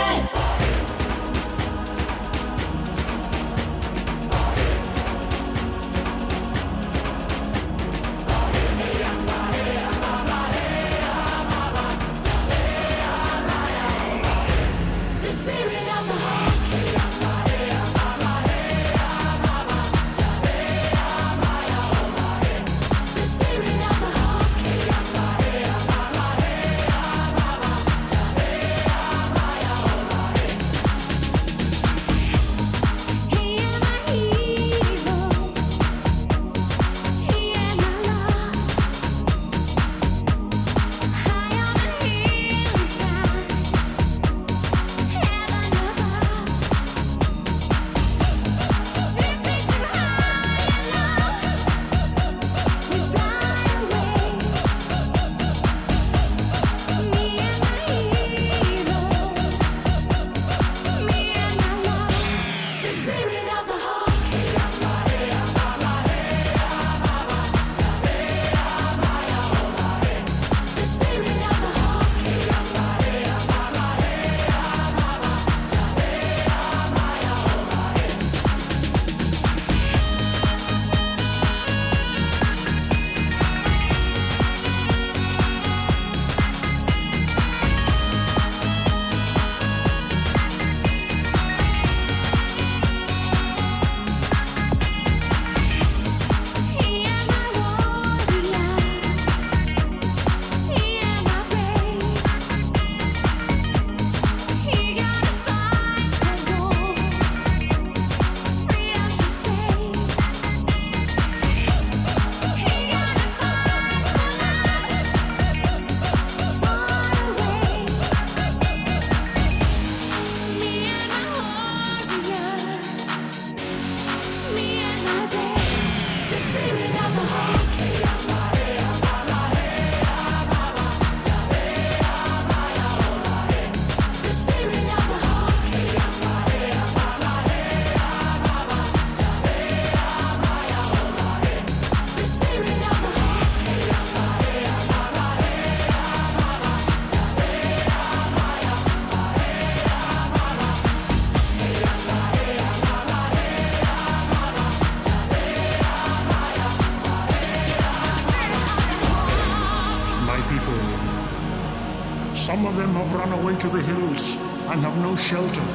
Shelter, 165.31 165.70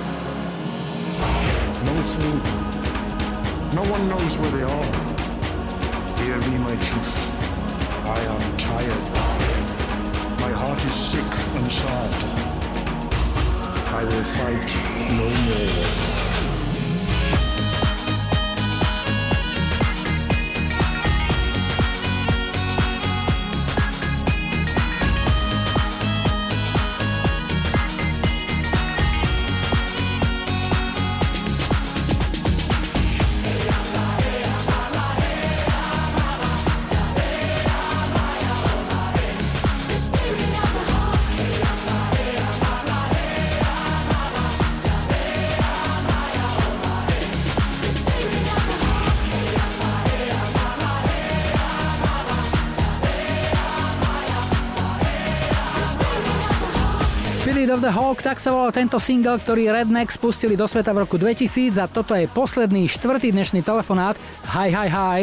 of 57.77 57.85
the 57.85 57.93
Hawk, 57.93 58.25
tak 58.25 58.41
sa 58.41 58.57
volal 58.57 58.73
tento 58.73 58.97
single, 58.97 59.37
ktorý 59.37 59.69
Redneck 59.69 60.09
spustili 60.09 60.57
do 60.57 60.65
sveta 60.65 60.97
v 60.97 61.05
roku 61.05 61.21
2000 61.21 61.77
a 61.77 61.85
toto 61.85 62.17
je 62.17 62.25
posledný 62.25 62.89
štvrtý 62.89 63.37
dnešný 63.37 63.61
telefonát. 63.61 64.17
Hi, 64.49 64.73
hi, 64.73 64.89
hi. 64.89 65.21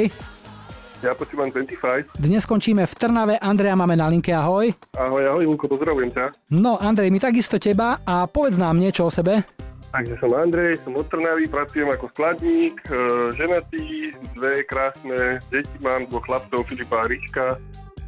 Ja 1.01 1.17
počúvam 1.17 1.49
25. 1.49 2.13
Dnes 2.13 2.45
skončíme 2.45 2.85
v 2.85 2.93
Trnave, 2.93 3.41
Andreja 3.41 3.73
máme 3.73 3.97
na 3.97 4.05
linke, 4.05 4.30
ahoj. 4.38 4.69
Ahoj, 4.93 5.23
ahoj, 5.34 5.49
Luko, 5.49 5.65
pozdravujem 5.65 6.13
ťa. 6.13 6.53
No, 6.53 6.77
Andrej, 6.77 7.09
my 7.09 7.17
takisto 7.17 7.57
teba 7.57 8.05
a 8.05 8.30
povedz 8.30 8.61
nám 8.61 8.77
niečo 8.77 9.09
o 9.09 9.11
sebe. 9.11 9.41
Takže 9.89 10.13
som 10.21 10.30
Andrej, 10.38 10.77
som 10.85 10.93
od 10.93 11.09
Trnavy, 11.09 11.49
pracujem 11.49 11.89
ako 11.89 12.05
skladník, 12.13 12.77
e, 12.85 12.93
ženatý, 13.34 14.13
dve 14.38 14.61
krásne 14.69 15.41
deti 15.49 15.77
mám, 15.81 16.05
dvoch 16.05 16.21
chlapcov, 16.30 16.69
Filipa 16.69 17.01
a 17.01 17.09
Ríška, 17.09 17.57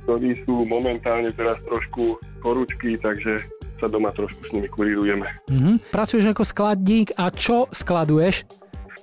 ktorí 0.06 0.38
sú 0.46 0.70
momentálne 0.70 1.34
teraz 1.34 1.58
trošku 1.66 2.22
horúčky, 2.46 2.94
takže 3.02 3.55
sa 3.80 3.88
doma 3.92 4.12
trošku 4.16 4.42
s 4.46 4.50
nimi 4.56 4.68
kurírujeme. 4.72 5.28
Mhm. 5.52 5.92
Pracuješ 5.92 6.32
ako 6.32 6.44
skladník 6.44 7.16
a 7.20 7.30
čo 7.32 7.68
skladuješ? 7.72 8.48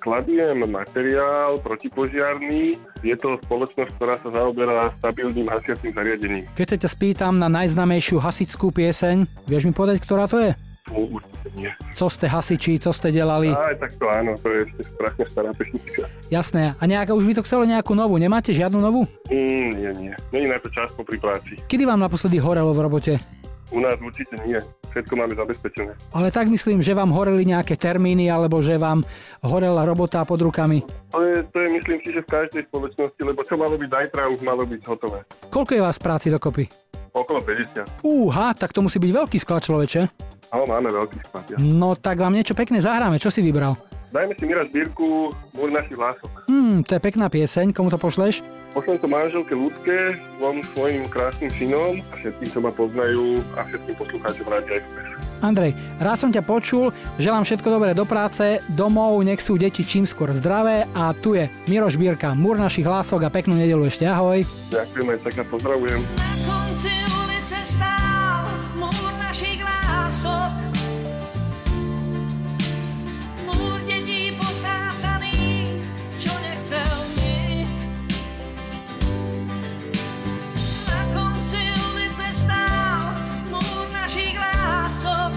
Skladujem 0.02 0.66
materiál 0.66 1.62
protipožiarný. 1.62 2.74
Je 3.06 3.14
to 3.14 3.38
spoločnosť, 3.46 3.90
ktorá 3.94 4.18
sa 4.18 4.34
zaoberá 4.34 4.90
stabilným 4.98 5.46
hasiacím 5.46 5.94
zariadením. 5.94 6.44
Keď 6.58 6.66
sa 6.74 6.76
ťa 6.82 6.88
spýtam 6.90 7.38
na 7.38 7.46
najznámejšiu 7.46 8.18
hasičskú 8.18 8.74
pieseň, 8.74 9.46
vieš 9.46 9.70
mi 9.70 9.70
povedať, 9.70 10.02
ktorá 10.02 10.26
to 10.26 10.42
je? 10.42 10.50
Tu 10.90 10.98
určite 10.98 11.48
nie. 11.54 11.70
Co 11.94 12.10
ste 12.10 12.26
hasiči, 12.26 12.82
co 12.82 12.90
ste 12.90 13.14
delali? 13.14 13.54
Aj 13.54 13.78
tak 13.78 13.94
to 13.94 14.10
áno, 14.10 14.34
to 14.34 14.50
je 14.50 14.58
ešte 14.66 14.82
strašne 14.90 15.24
stará 15.30 15.50
pesnička. 15.54 16.10
Jasné. 16.34 16.74
A 16.74 16.84
nejaká, 16.90 17.14
už 17.14 17.22
by 17.22 17.38
to 17.38 17.46
chcelo 17.46 17.62
nejakú 17.62 17.94
novú. 17.94 18.18
Nemáte 18.18 18.50
žiadnu 18.50 18.82
novú? 18.82 19.06
Mm, 19.30 19.70
nie, 19.70 19.90
nie. 20.02 20.14
Není 20.34 20.50
na 20.50 20.58
to 20.58 20.66
čas 20.74 20.90
po 20.98 21.06
pri 21.06 21.22
práci. 21.22 21.62
Kedy 21.70 21.86
vám 21.86 22.02
naposledy 22.02 22.42
horelo 22.42 22.74
v 22.74 22.82
robote? 22.82 23.14
U 23.72 23.80
nás 23.80 23.96
určite 23.96 24.36
nie. 24.44 24.60
Všetko 24.92 25.16
máme 25.16 25.32
zabezpečené. 25.32 25.96
Ale 26.12 26.28
tak 26.28 26.52
myslím, 26.52 26.84
že 26.84 26.92
vám 26.92 27.08
horeli 27.08 27.48
nejaké 27.48 27.80
termíny, 27.80 28.28
alebo 28.28 28.60
že 28.60 28.76
vám 28.76 29.00
horela 29.40 29.88
robota 29.88 30.20
pod 30.28 30.36
rukami. 30.44 30.84
To 31.16 31.24
je, 31.24 31.40
to 31.48 31.56
je 31.56 31.68
myslím 31.80 31.98
si, 32.04 32.12
že 32.12 32.20
v 32.20 32.28
každej 32.28 32.62
spoločnosti, 32.68 33.20
lebo 33.24 33.40
čo 33.40 33.56
malo 33.56 33.80
byť 33.80 33.88
zajtra, 33.88 34.28
už 34.28 34.40
malo 34.44 34.68
byť 34.68 34.80
hotové. 34.84 35.24
Koľko 35.48 35.72
je 35.72 35.80
vás 35.80 35.96
práci 35.96 36.28
dokopy? 36.28 36.68
Okolo 37.16 37.40
50. 37.40 38.04
Úha, 38.04 38.52
tak 38.52 38.76
to 38.76 38.84
musí 38.84 39.00
byť 39.00 39.12
veľký 39.12 39.38
sklad 39.40 39.64
človeče. 39.64 40.00
Áno, 40.52 40.64
máme 40.68 40.92
veľký 40.92 41.18
sklad. 41.28 41.44
Ja. 41.48 41.56
No 41.56 41.96
tak 41.96 42.20
vám 42.20 42.36
niečo 42.36 42.52
pekné 42.52 42.84
zahráme. 42.84 43.16
Čo 43.16 43.32
si 43.32 43.40
vybral? 43.40 43.76
Dajme 44.12 44.36
si 44.36 44.44
Mira 44.44 44.68
zbierku 44.68 45.32
Múr 45.56 45.72
našich 45.72 45.96
hlások. 45.96 46.28
Hmm, 46.44 46.84
to 46.84 46.96
je 46.96 47.00
pekná 47.00 47.32
pieseň. 47.32 47.72
Komu 47.72 47.88
to 47.88 47.96
pošleš? 47.96 48.44
Pošlem 48.72 48.96
to 49.04 49.08
manželke 49.08 49.52
Ľudke, 49.52 50.16
dvom 50.40 50.64
svojim 50.72 51.04
krásnym 51.04 51.52
synom 51.52 52.00
a 52.08 52.16
všetkým, 52.16 52.48
čo 52.48 52.58
ma 52.64 52.72
poznajú 52.72 53.44
a 53.52 53.68
všetkým 53.68 53.94
poslucháčom 54.00 54.48
Rádia 54.48 54.80
Express. 54.80 55.12
Andrej, 55.44 55.76
rád 56.00 56.16
som 56.16 56.30
ťa 56.32 56.40
počul, 56.40 56.88
želám 57.20 57.44
všetko 57.44 57.68
dobré 57.68 57.92
do 57.92 58.08
práce, 58.08 58.64
domov, 58.72 59.20
nech 59.26 59.44
sú 59.44 59.60
deti 59.60 59.84
čím 59.84 60.08
skôr 60.08 60.32
zdravé 60.32 60.88
a 60.96 61.12
tu 61.12 61.36
je 61.36 61.52
Miro 61.68 61.90
Žbírka, 61.90 62.32
múr 62.32 62.56
našich 62.56 62.88
hlások 62.88 63.28
a 63.28 63.34
peknú 63.34 63.60
nedelu 63.60 63.84
ešte, 63.84 64.08
ahoj. 64.08 64.40
Ďakujem 64.72 65.06
aj 65.12 65.18
tak 65.20 65.34
a 65.36 65.44
pozdravujem. 65.52 66.00
konci 66.48 66.94
ulice 67.12 67.58
stál 67.60 68.48
múr 68.80 69.12
našich 69.20 69.60
lások. 69.60 70.71
časov 84.92 85.32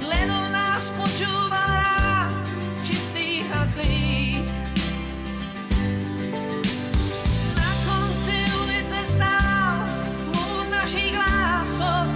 Len 0.00 0.28
on 0.32 0.48
nás 0.48 0.88
počúva 0.96 1.60
rád, 1.60 2.32
čistých 2.80 3.44
a 3.52 3.68
zlých 3.68 4.48
Na 7.52 7.70
konci 7.84 8.36
ulice 8.64 8.96
stál 9.04 9.76
múr 10.32 10.64
našich 10.72 11.12
lásov 11.12 12.08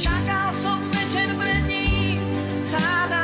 Čakal 0.00 0.56
som 0.56 0.80
večer 0.88 1.36
pred 1.36 1.68
ním, 1.68 2.24
záda 2.64 3.23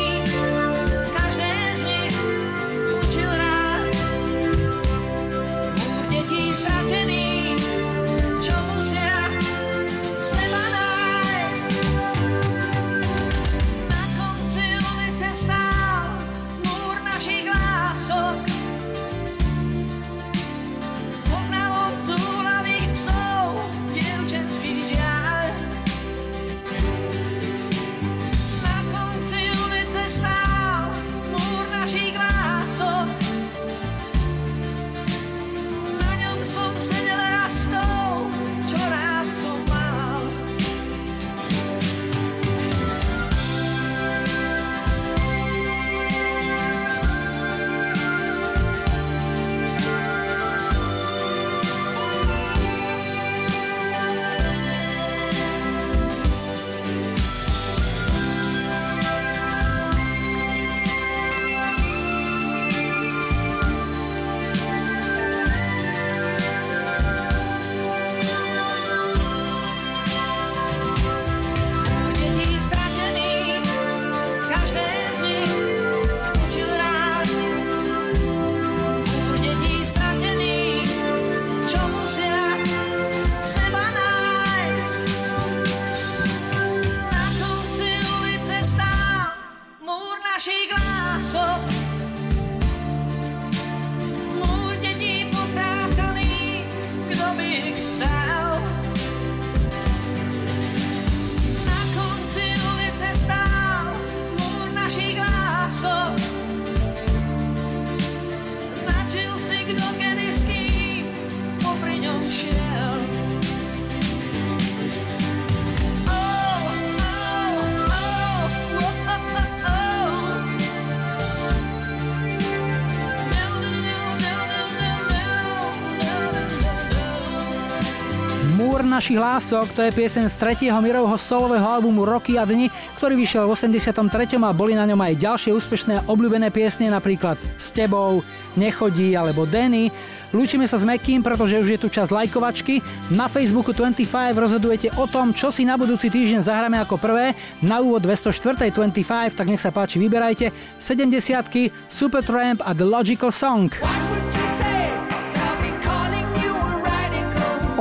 lások, 129.01 129.73
to 129.73 129.81
je 129.81 129.89
piesen 129.89 130.29
z 130.29 130.37
tretieho 130.37 130.77
Mirovho 130.77 131.17
solového 131.17 131.65
albumu 131.65 132.05
Roky 132.05 132.37
a 132.37 132.45
dni, 132.45 132.69
ktorý 133.01 133.17
vyšiel 133.17 133.49
v 133.49 133.57
83. 133.57 134.37
a 134.37 134.53
boli 134.53 134.77
na 134.77 134.85
ňom 134.85 135.01
aj 135.01 135.17
ďalšie 135.17 135.51
úspešné 135.57 135.93
a 135.97 136.05
obľúbené 136.05 136.53
piesne, 136.53 136.85
napríklad 136.93 137.41
S 137.57 137.73
tebou, 137.73 138.21
Nechodí 138.53 139.17
alebo 139.17 139.49
Denny. 139.49 139.89
Lúčime 140.29 140.69
sa 140.69 140.77
s 140.77 140.85
Mekým, 140.85 141.25
pretože 141.25 141.57
už 141.57 141.69
je 141.73 141.79
tu 141.81 141.89
čas 141.89 142.13
lajkovačky. 142.13 142.85
Na 143.09 143.25
Facebooku 143.25 143.73
25 143.73 144.37
rozhodujete 144.37 144.93
o 144.93 145.09
tom, 145.09 145.33
čo 145.33 145.49
si 145.49 145.65
na 145.65 145.81
budúci 145.81 146.13
týždeň 146.13 146.45
zahráme 146.45 146.77
ako 146.77 147.01
prvé. 147.01 147.33
Na 147.65 147.81
úvod 147.81 148.05
204. 148.05 148.69
25, 148.69 149.33
tak 149.33 149.49
nech 149.49 149.59
sa 149.59 149.73
páči, 149.73 149.97
vyberajte. 149.97 150.53
70 150.77 151.73
Supertramp 151.89 152.61
a 152.61 152.71
The 152.77 152.85
Logical 152.85 153.33
Song. 153.33 153.73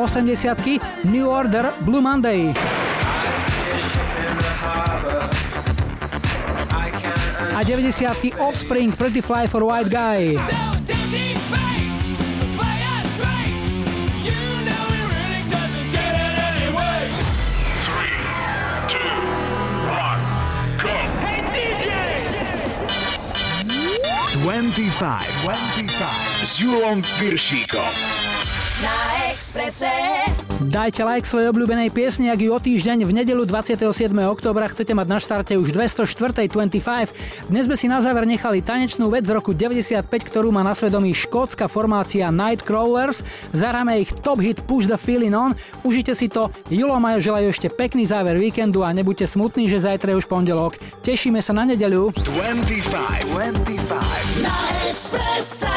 80 0.06 0.80
New 1.04 1.28
Order 1.28 1.74
Blue 1.84 2.00
Monday. 2.00 2.54
A 7.54 7.64
90 7.64 8.32
Offspring 8.38 8.92
Pretty 8.92 9.20
Fly 9.20 9.46
for 9.46 9.64
White 9.64 9.90
Guy. 9.90 10.36
Twenty-five. 24.40 25.28
Twenty-five. 25.44 26.42
S 26.42 26.56
Julom 26.56 27.02
Piršíkom. 27.20 28.09
Na 29.50 29.66
Exprese. 29.66 29.90
Dajte 30.62 31.02
like 31.02 31.26
svojej 31.26 31.50
obľúbenej 31.50 31.90
piesni, 31.90 32.30
ak 32.30 32.38
ju 32.38 32.54
o 32.54 32.60
týždeň 32.62 33.02
v 33.02 33.10
nedelu 33.10 33.42
27. 33.42 33.82
oktobra 34.30 34.70
chcete 34.70 34.94
mať 34.94 35.06
na 35.10 35.18
štarte 35.18 35.58
už 35.58 35.74
204. 35.74 36.46
25. 36.46 37.50
Dnes 37.50 37.66
sme 37.66 37.74
si 37.74 37.90
na 37.90 37.98
záver 37.98 38.30
nechali 38.30 38.62
tanečnú 38.62 39.10
vec 39.10 39.26
z 39.26 39.34
roku 39.34 39.50
95, 39.50 40.06
ktorú 40.06 40.54
má 40.54 40.62
na 40.62 40.78
svedomí 40.78 41.10
škótska 41.18 41.66
formácia 41.66 42.30
Nightcrawlers. 42.30 43.26
Zahráme 43.50 43.98
ich 43.98 44.14
top 44.22 44.38
hit 44.38 44.62
Push 44.70 44.86
the 44.86 44.94
Feeling 44.94 45.34
On. 45.34 45.50
Užite 45.82 46.14
si 46.14 46.30
to. 46.30 46.54
Julo 46.70 47.02
Majo 47.02 47.18
želajú 47.18 47.50
ešte 47.50 47.66
pekný 47.66 48.06
záver 48.06 48.38
víkendu 48.38 48.86
a 48.86 48.94
nebuďte 48.94 49.34
smutní, 49.34 49.66
že 49.66 49.82
zajtra 49.82 50.14
je 50.14 50.22
už 50.22 50.30
pondelok. 50.30 50.78
Tešíme 51.02 51.42
sa 51.42 51.50
na 51.50 51.66
nedeľu. 51.66 52.14
25. 52.14 53.34
25. 53.34 54.46
Na 54.46 54.54
Exprese. 54.86 55.74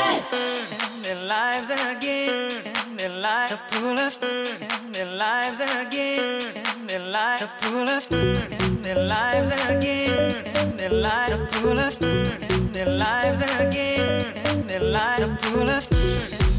To 3.53 3.59
pull 3.69 3.99
us, 3.99 4.17
their 4.17 5.05
lives 5.15 5.59
again, 5.59 6.41
their 6.87 7.05
lives 7.11 7.43
to 7.43 7.49
pull 7.61 7.87
us, 7.87 8.07
their 8.07 9.07
lives 9.07 9.51
again, 9.69 10.75
their 10.75 10.89
lives 10.89 11.35
to 11.35 11.59
pull 11.59 11.77
us, 11.77 11.97
their 11.97 12.97
lives 12.97 13.41
again, 13.59 14.65
their 14.65 14.79
lives 14.79 15.21
to 15.21 15.37
pull 15.43 15.69
us, 15.69 15.85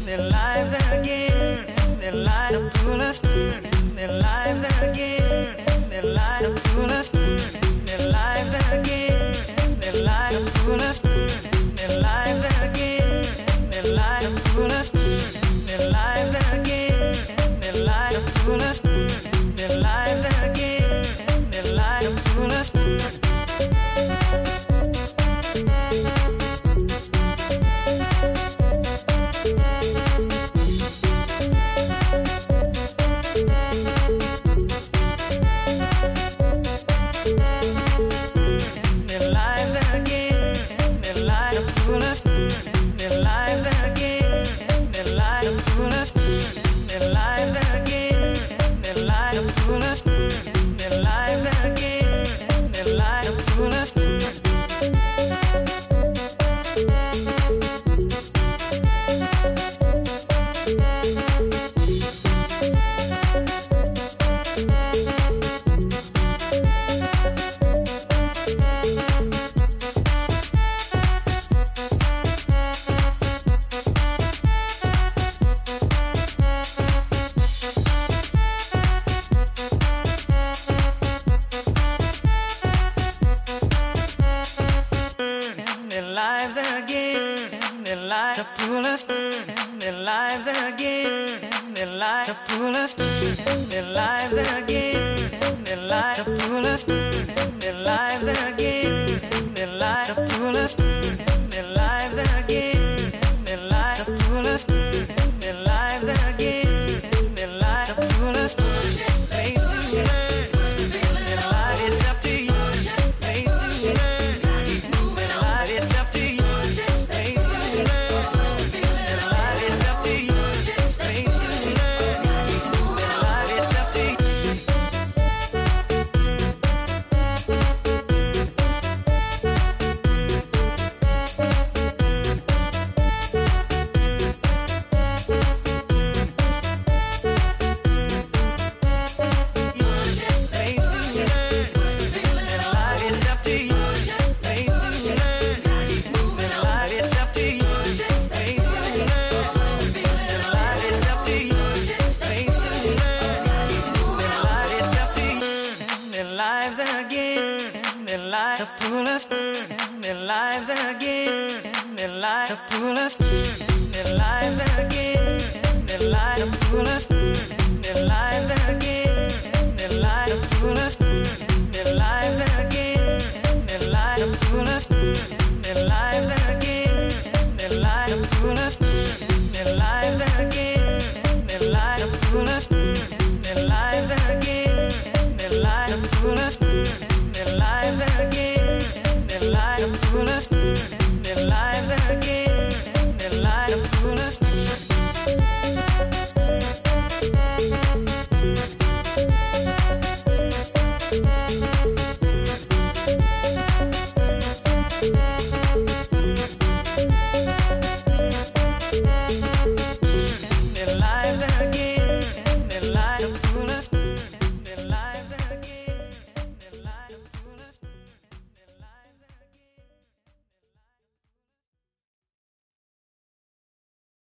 their 0.05 0.29
lives 0.29 0.71
again, 0.93 1.65
their 1.99 2.13
lives 2.13 2.57
to 2.57 2.79
pull 2.79 3.01
us, 3.01 3.19
their 3.19 4.13
lives 4.21 4.63
again, 4.81 5.89
their 5.89 6.03
lives 6.03 6.47
to 6.47 6.69
pull 6.69 6.91
us, 6.91 7.14